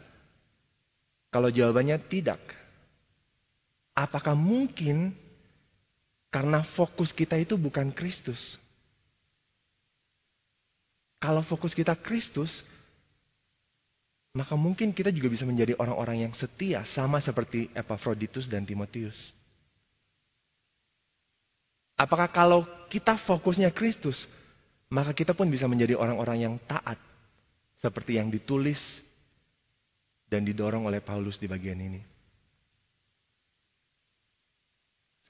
Kalau 1.31 1.47
jawabannya 1.47 2.11
tidak, 2.11 2.43
apakah 3.95 4.35
mungkin 4.35 5.15
karena 6.31 6.63
fokus 6.79 7.11
kita 7.11 7.35
itu 7.37 7.59
bukan 7.59 7.91
Kristus? 7.91 8.57
Kalau 11.21 11.45
fokus 11.45 11.77
kita 11.77 11.93
Kristus, 12.01 12.65
maka 14.33 14.55
mungkin 14.55 14.95
kita 14.95 15.11
juga 15.13 15.29
bisa 15.29 15.45
menjadi 15.45 15.77
orang-orang 15.77 16.31
yang 16.31 16.33
setia 16.39 16.87
sama 16.95 17.21
seperti 17.21 17.69
Epaphroditus 17.77 18.47
dan 18.47 18.65
Timotius. 18.65 19.19
Apakah 22.01 22.33
kalau 22.33 22.65
kita 22.89 23.21
fokusnya 23.29 23.69
Kristus, 23.77 24.25
maka 24.89 25.13
kita 25.13 25.37
pun 25.37 25.53
bisa 25.53 25.69
menjadi 25.69 25.93
orang-orang 25.99 26.39
yang 26.41 26.55
taat 26.65 26.97
seperti 27.83 28.17
yang 28.17 28.33
ditulis 28.33 28.81
dan 30.31 30.47
didorong 30.47 30.89
oleh 30.89 31.05
Paulus 31.05 31.37
di 31.37 31.45
bagian 31.45 31.77
ini. 31.77 32.01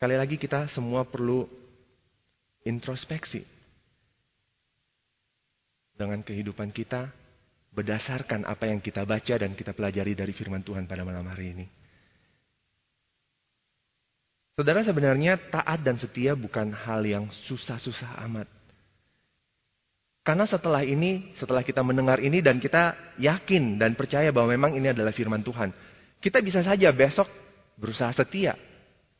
Sekali 0.01 0.17
lagi 0.17 0.41
kita 0.41 0.65
semua 0.73 1.05
perlu 1.05 1.45
introspeksi 2.65 3.45
dengan 5.93 6.25
kehidupan 6.25 6.73
kita 6.73 7.13
berdasarkan 7.69 8.49
apa 8.49 8.65
yang 8.65 8.81
kita 8.81 9.05
baca 9.05 9.37
dan 9.37 9.53
kita 9.53 9.77
pelajari 9.77 10.17
dari 10.17 10.33
firman 10.33 10.65
Tuhan 10.65 10.89
pada 10.89 11.05
malam 11.05 11.29
hari 11.29 11.53
ini. 11.53 11.67
Saudara 14.57 14.81
sebenarnya 14.81 15.37
taat 15.53 15.85
dan 15.85 16.01
setia 16.01 16.33
bukan 16.33 16.73
hal 16.73 17.05
yang 17.05 17.29
susah-susah 17.53 18.25
amat. 18.25 18.49
Karena 20.25 20.49
setelah 20.49 20.81
ini, 20.81 21.37
setelah 21.37 21.61
kita 21.61 21.85
mendengar 21.85 22.25
ini 22.25 22.41
dan 22.41 22.57
kita 22.57 22.97
yakin 23.21 23.77
dan 23.77 23.93
percaya 24.01 24.33
bahwa 24.33 24.57
memang 24.57 24.73
ini 24.81 24.97
adalah 24.97 25.13
firman 25.13 25.45
Tuhan. 25.45 25.77
Kita 26.25 26.41
bisa 26.41 26.65
saja 26.65 26.89
besok 26.89 27.29
berusaha 27.77 28.17
setia. 28.17 28.70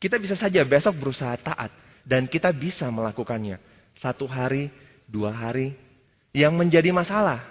Kita 0.01 0.17
bisa 0.17 0.33
saja 0.33 0.65
besok 0.65 0.97
berusaha 0.97 1.37
taat. 1.37 1.69
Dan 2.01 2.25
kita 2.25 2.49
bisa 2.49 2.89
melakukannya. 2.89 3.61
Satu 4.01 4.25
hari, 4.25 4.73
dua 5.05 5.29
hari. 5.29 5.77
Yang 6.33 6.53
menjadi 6.57 6.89
masalah, 6.89 7.45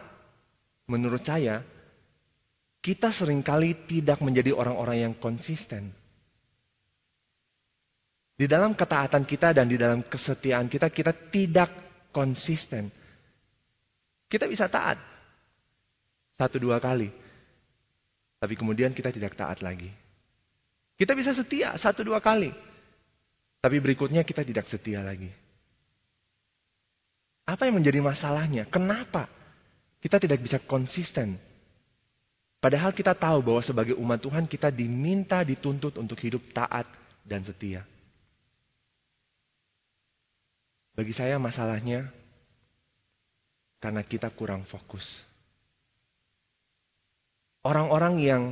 menurut 0.91 1.23
saya, 1.23 1.63
kita 2.83 3.15
sering 3.15 3.45
kali 3.47 3.77
tidak 3.87 4.19
menjadi 4.19 4.51
orang-orang 4.51 5.07
yang 5.07 5.15
konsisten. 5.15 5.95
Di 8.35 8.49
dalam 8.49 8.73
ketaatan 8.73 9.29
kita 9.29 9.53
dan 9.53 9.69
di 9.69 9.77
dalam 9.77 10.01
kesetiaan 10.03 10.67
kita, 10.67 10.89
kita 10.91 11.13
tidak 11.29 11.71
konsisten. 12.11 12.91
Kita 14.27 14.49
bisa 14.49 14.67
taat. 14.67 14.97
Satu 16.41 16.57
dua 16.57 16.81
kali. 16.81 17.13
Tapi 18.41 18.55
kemudian 18.57 18.97
kita 18.97 19.13
tidak 19.13 19.37
taat 19.37 19.61
lagi. 19.61 19.93
Kita 21.01 21.17
bisa 21.17 21.33
setia 21.33 21.73
satu 21.81 22.05
dua 22.05 22.21
kali. 22.21 22.53
Tapi 23.65 23.77
berikutnya 23.81 24.21
kita 24.21 24.45
tidak 24.45 24.69
setia 24.69 25.01
lagi. 25.01 25.33
Apa 27.49 27.65
yang 27.65 27.81
menjadi 27.81 28.05
masalahnya? 28.05 28.69
Kenapa 28.69 29.25
kita 30.05 30.21
tidak 30.21 30.45
bisa 30.45 30.61
konsisten? 30.61 31.41
Padahal 32.61 32.93
kita 32.93 33.17
tahu 33.17 33.41
bahwa 33.41 33.65
sebagai 33.65 33.97
umat 33.97 34.21
Tuhan 34.21 34.45
kita 34.45 34.69
diminta 34.69 35.41
dituntut 35.41 35.97
untuk 35.97 36.21
hidup 36.21 36.45
taat 36.53 36.85
dan 37.25 37.41
setia. 37.49 37.81
Bagi 40.93 41.17
saya 41.17 41.41
masalahnya 41.41 42.13
karena 43.81 44.05
kita 44.05 44.29
kurang 44.37 44.69
fokus. 44.69 45.05
Orang-orang 47.65 48.21
yang 48.21 48.43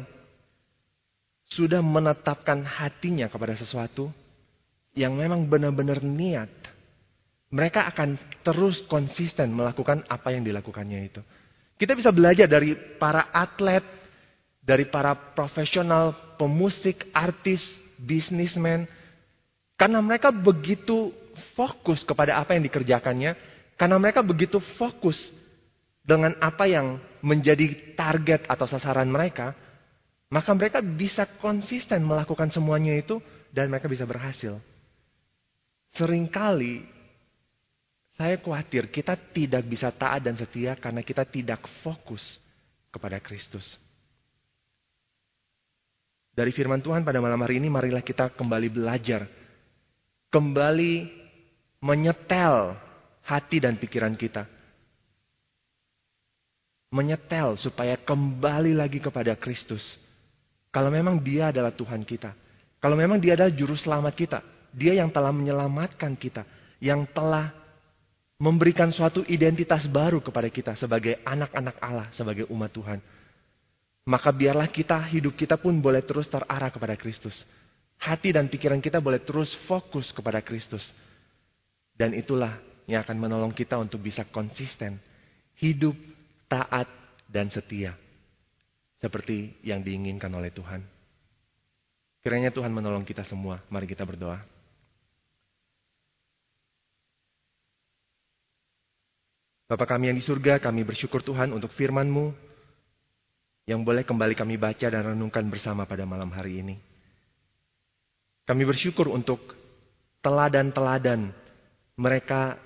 sudah 1.48 1.80
menetapkan 1.80 2.60
hatinya 2.60 3.26
kepada 3.32 3.56
sesuatu 3.56 4.12
yang 4.92 5.16
memang 5.16 5.48
benar-benar 5.48 6.04
niat, 6.04 6.50
mereka 7.48 7.88
akan 7.88 8.20
terus 8.44 8.84
konsisten 8.84 9.48
melakukan 9.56 10.04
apa 10.08 10.36
yang 10.36 10.44
dilakukannya 10.44 11.00
itu. 11.08 11.20
Kita 11.78 11.96
bisa 11.96 12.12
belajar 12.12 12.50
dari 12.50 12.76
para 12.98 13.32
atlet, 13.32 13.80
dari 14.60 14.84
para 14.90 15.14
profesional, 15.14 16.36
pemusik, 16.36 17.08
artis, 17.14 17.64
bisnismen, 17.96 18.84
karena 19.78 20.02
mereka 20.04 20.28
begitu 20.28 21.14
fokus 21.54 22.02
kepada 22.04 22.36
apa 22.36 22.58
yang 22.58 22.66
dikerjakannya, 22.66 23.32
karena 23.78 23.96
mereka 23.96 24.20
begitu 24.20 24.58
fokus 24.76 25.16
dengan 26.02 26.34
apa 26.42 26.66
yang 26.66 26.98
menjadi 27.22 27.94
target 27.94 28.44
atau 28.50 28.66
sasaran 28.66 29.08
mereka, 29.08 29.54
maka 30.28 30.52
mereka 30.52 30.84
bisa 30.84 31.24
konsisten 31.40 32.04
melakukan 32.04 32.52
semuanya 32.52 32.92
itu 32.92 33.16
dan 33.48 33.72
mereka 33.72 33.88
bisa 33.88 34.04
berhasil. 34.04 34.60
Seringkali 35.96 36.84
saya 38.18 38.36
khawatir 38.36 38.92
kita 38.92 39.16
tidak 39.32 39.64
bisa 39.64 39.88
taat 39.88 40.20
dan 40.20 40.36
setia 40.36 40.76
karena 40.76 41.00
kita 41.00 41.24
tidak 41.24 41.64
fokus 41.80 42.36
kepada 42.92 43.16
Kristus. 43.24 43.78
Dari 46.34 46.54
firman 46.54 46.78
Tuhan 46.78 47.02
pada 47.02 47.18
malam 47.18 47.40
hari 47.42 47.58
ini 47.58 47.72
marilah 47.72 48.04
kita 48.04 48.30
kembali 48.30 48.68
belajar. 48.70 49.26
Kembali 50.28 51.08
menyetel 51.80 52.76
hati 53.24 53.58
dan 53.64 53.80
pikiran 53.80 54.12
kita. 54.14 54.44
Menyetel 56.92 57.56
supaya 57.58 57.96
kembali 57.96 58.76
lagi 58.76 59.00
kepada 59.00 59.34
Kristus. 59.34 60.07
Kalau 60.68 60.92
memang 60.92 61.20
dia 61.20 61.48
adalah 61.48 61.72
Tuhan 61.72 62.04
kita. 62.04 62.32
Kalau 62.78 62.94
memang 62.94 63.18
dia 63.18 63.34
adalah 63.34 63.52
juru 63.52 63.74
selamat 63.74 64.14
kita. 64.14 64.38
Dia 64.72 65.00
yang 65.00 65.08
telah 65.08 65.32
menyelamatkan 65.32 66.14
kita. 66.14 66.44
Yang 66.78 67.10
telah 67.16 67.50
memberikan 68.38 68.94
suatu 68.94 69.26
identitas 69.26 69.88
baru 69.90 70.22
kepada 70.22 70.46
kita 70.46 70.72
sebagai 70.78 71.18
anak-anak 71.26 71.76
Allah, 71.82 72.06
sebagai 72.14 72.46
umat 72.54 72.70
Tuhan. 72.70 73.02
Maka 74.08 74.30
biarlah 74.32 74.70
kita, 74.70 74.96
hidup 75.10 75.36
kita 75.36 75.60
pun 75.60 75.76
boleh 75.82 76.00
terus 76.06 76.30
terarah 76.30 76.72
kepada 76.72 76.96
Kristus. 76.96 77.34
Hati 77.98 78.30
dan 78.30 78.46
pikiran 78.46 78.78
kita 78.78 79.02
boleh 79.02 79.20
terus 79.20 79.52
fokus 79.66 80.14
kepada 80.14 80.38
Kristus. 80.40 80.86
Dan 81.98 82.14
itulah 82.14 82.56
yang 82.86 83.02
akan 83.02 83.18
menolong 83.18 83.52
kita 83.52 83.76
untuk 83.76 84.00
bisa 84.00 84.22
konsisten, 84.30 84.96
hidup, 85.58 85.98
taat, 86.46 86.88
dan 87.28 87.52
setia. 87.52 87.92
Seperti 88.98 89.62
yang 89.62 89.82
diinginkan 89.86 90.30
oleh 90.34 90.50
Tuhan. 90.50 90.82
Kiranya 92.18 92.50
Tuhan 92.50 92.74
menolong 92.74 93.06
kita 93.06 93.22
semua. 93.22 93.62
Mari 93.70 93.86
kita 93.86 94.02
berdoa. 94.02 94.42
Bapak 99.68 99.84
kami 99.96 100.08
yang 100.08 100.16
di 100.16 100.24
surga, 100.24 100.58
kami 100.58 100.80
bersyukur 100.82 101.20
Tuhan 101.20 101.52
untuk 101.52 101.68
firman-Mu 101.76 102.32
yang 103.68 103.84
boleh 103.84 104.00
kembali 104.00 104.32
kami 104.32 104.56
baca 104.56 104.88
dan 104.88 105.12
renungkan 105.12 105.44
bersama 105.52 105.84
pada 105.84 106.08
malam 106.08 106.32
hari 106.32 106.64
ini. 106.64 106.80
Kami 108.48 108.64
bersyukur 108.64 109.12
untuk 109.12 109.52
teladan-teladan 110.24 111.36
mereka 112.00 112.56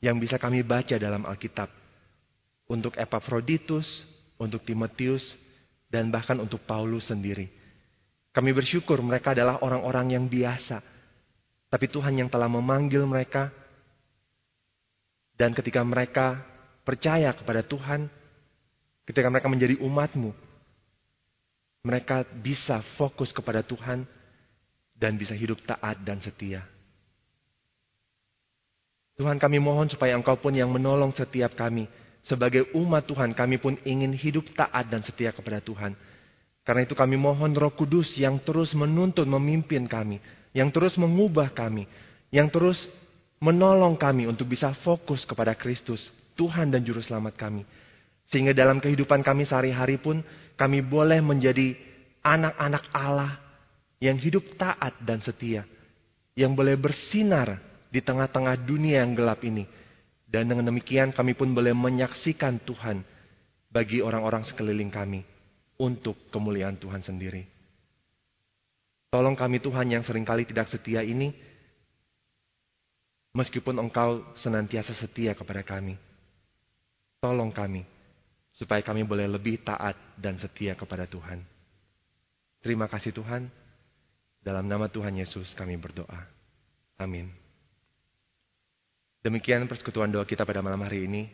yang 0.00 0.16
bisa 0.16 0.40
kami 0.40 0.64
baca 0.64 0.96
dalam 0.96 1.28
Alkitab. 1.28 1.68
Untuk 2.72 2.96
Epaphroditus, 2.96 4.04
untuk 4.38 4.64
Timotius, 4.64 5.36
dan 5.90 6.08
bahkan 6.08 6.38
untuk 6.38 6.62
Paulus 6.64 7.10
sendiri. 7.10 7.50
Kami 8.32 8.54
bersyukur 8.54 9.00
mereka 9.02 9.34
adalah 9.34 9.58
orang-orang 9.64 10.14
yang 10.14 10.24
biasa. 10.30 10.78
Tapi 11.68 11.86
Tuhan 11.90 12.16
yang 12.16 12.30
telah 12.30 12.46
memanggil 12.46 13.02
mereka. 13.02 13.50
Dan 15.34 15.52
ketika 15.56 15.82
mereka 15.82 16.42
percaya 16.86 17.34
kepada 17.34 17.66
Tuhan, 17.66 18.06
ketika 19.08 19.28
mereka 19.32 19.48
menjadi 19.50 19.74
umatmu, 19.80 20.30
mereka 21.82 22.26
bisa 22.26 22.82
fokus 22.98 23.32
kepada 23.32 23.64
Tuhan 23.64 24.04
dan 24.98 25.14
bisa 25.14 25.32
hidup 25.32 25.62
taat 25.62 26.02
dan 26.02 26.18
setia. 26.18 26.66
Tuhan 29.18 29.38
kami 29.38 29.58
mohon 29.58 29.90
supaya 29.90 30.14
Engkau 30.14 30.38
pun 30.38 30.54
yang 30.54 30.70
menolong 30.70 31.10
setiap 31.10 31.58
kami. 31.58 31.90
Sebagai 32.28 32.68
umat 32.76 33.08
Tuhan 33.08 33.32
kami 33.32 33.56
pun 33.56 33.80
ingin 33.88 34.12
hidup 34.12 34.52
taat 34.52 34.92
dan 34.92 35.00
setia 35.00 35.32
kepada 35.32 35.64
Tuhan. 35.64 35.96
Karena 36.60 36.84
itu 36.84 36.92
kami 36.92 37.16
mohon 37.16 37.56
roh 37.56 37.72
kudus 37.72 38.12
yang 38.20 38.36
terus 38.44 38.76
menuntun, 38.76 39.24
memimpin 39.24 39.88
kami. 39.88 40.20
Yang 40.52 40.76
terus 40.76 40.94
mengubah 41.00 41.48
kami. 41.56 41.88
Yang 42.28 42.48
terus 42.52 42.78
menolong 43.40 43.96
kami 43.96 44.28
untuk 44.28 44.52
bisa 44.52 44.76
fokus 44.84 45.24
kepada 45.24 45.56
Kristus. 45.56 46.12
Tuhan 46.36 46.68
dan 46.68 46.84
Juru 46.84 47.00
Selamat 47.00 47.32
kami. 47.40 47.64
Sehingga 48.28 48.52
dalam 48.52 48.76
kehidupan 48.76 49.24
kami 49.24 49.48
sehari-hari 49.48 49.96
pun 49.96 50.20
kami 50.60 50.84
boleh 50.84 51.24
menjadi 51.24 51.72
anak-anak 52.20 52.84
Allah 52.92 53.40
yang 54.04 54.20
hidup 54.20 54.44
taat 54.60 54.92
dan 55.00 55.24
setia. 55.24 55.64
Yang 56.36 56.52
boleh 56.52 56.76
bersinar 56.76 57.56
di 57.88 58.04
tengah-tengah 58.04 58.60
dunia 58.60 59.00
yang 59.00 59.16
gelap 59.16 59.40
ini. 59.40 59.64
Dan 60.28 60.52
dengan 60.52 60.68
demikian 60.68 61.16
kami 61.16 61.32
pun 61.32 61.56
boleh 61.56 61.72
menyaksikan 61.72 62.60
Tuhan 62.68 63.00
bagi 63.72 64.04
orang-orang 64.04 64.44
sekeliling 64.44 64.92
kami. 64.92 65.24
untuk 65.78 66.28
kemuliaan 66.34 66.76
Tuhan 66.76 67.00
sendiri. 67.00 67.46
Tolong 69.08 69.38
kami 69.38 69.62
Tuhan 69.62 69.88
yang 69.88 70.04
sering 70.04 70.26
kali 70.26 70.44
tidak 70.44 70.68
setia 70.68 71.00
ini, 71.00 71.32
meskipun 73.32 73.78
Engkau 73.80 74.20
senantiasa 74.36 74.92
setia 74.92 75.32
kepada 75.32 75.64
kami. 75.64 75.96
Tolong 77.22 77.48
kami, 77.54 77.86
supaya 78.52 78.84
kami 78.84 79.06
boleh 79.06 79.24
lebih 79.30 79.64
taat 79.64 79.96
dan 80.18 80.36
setia 80.36 80.76
kepada 80.76 81.08
Tuhan. 81.08 81.40
Terima 82.60 82.90
kasih 82.90 83.14
Tuhan. 83.14 83.48
Dalam 84.38 84.66
nama 84.66 84.86
Tuhan 84.86 85.18
Yesus 85.18 85.50
kami 85.56 85.78
berdoa. 85.80 86.26
Amin. 86.98 87.47
Demikian 89.18 89.66
persekutuan 89.66 90.10
doa 90.10 90.22
kita 90.22 90.46
pada 90.46 90.62
malam 90.62 90.78
hari 90.86 91.10
ini. 91.10 91.26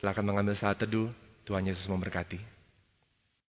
Silakan 0.00 0.24
mengambil 0.24 0.56
saat 0.56 0.80
teduh. 0.80 1.12
Tuhan 1.44 1.66
Yesus 1.66 1.88
memberkati. 1.88 2.59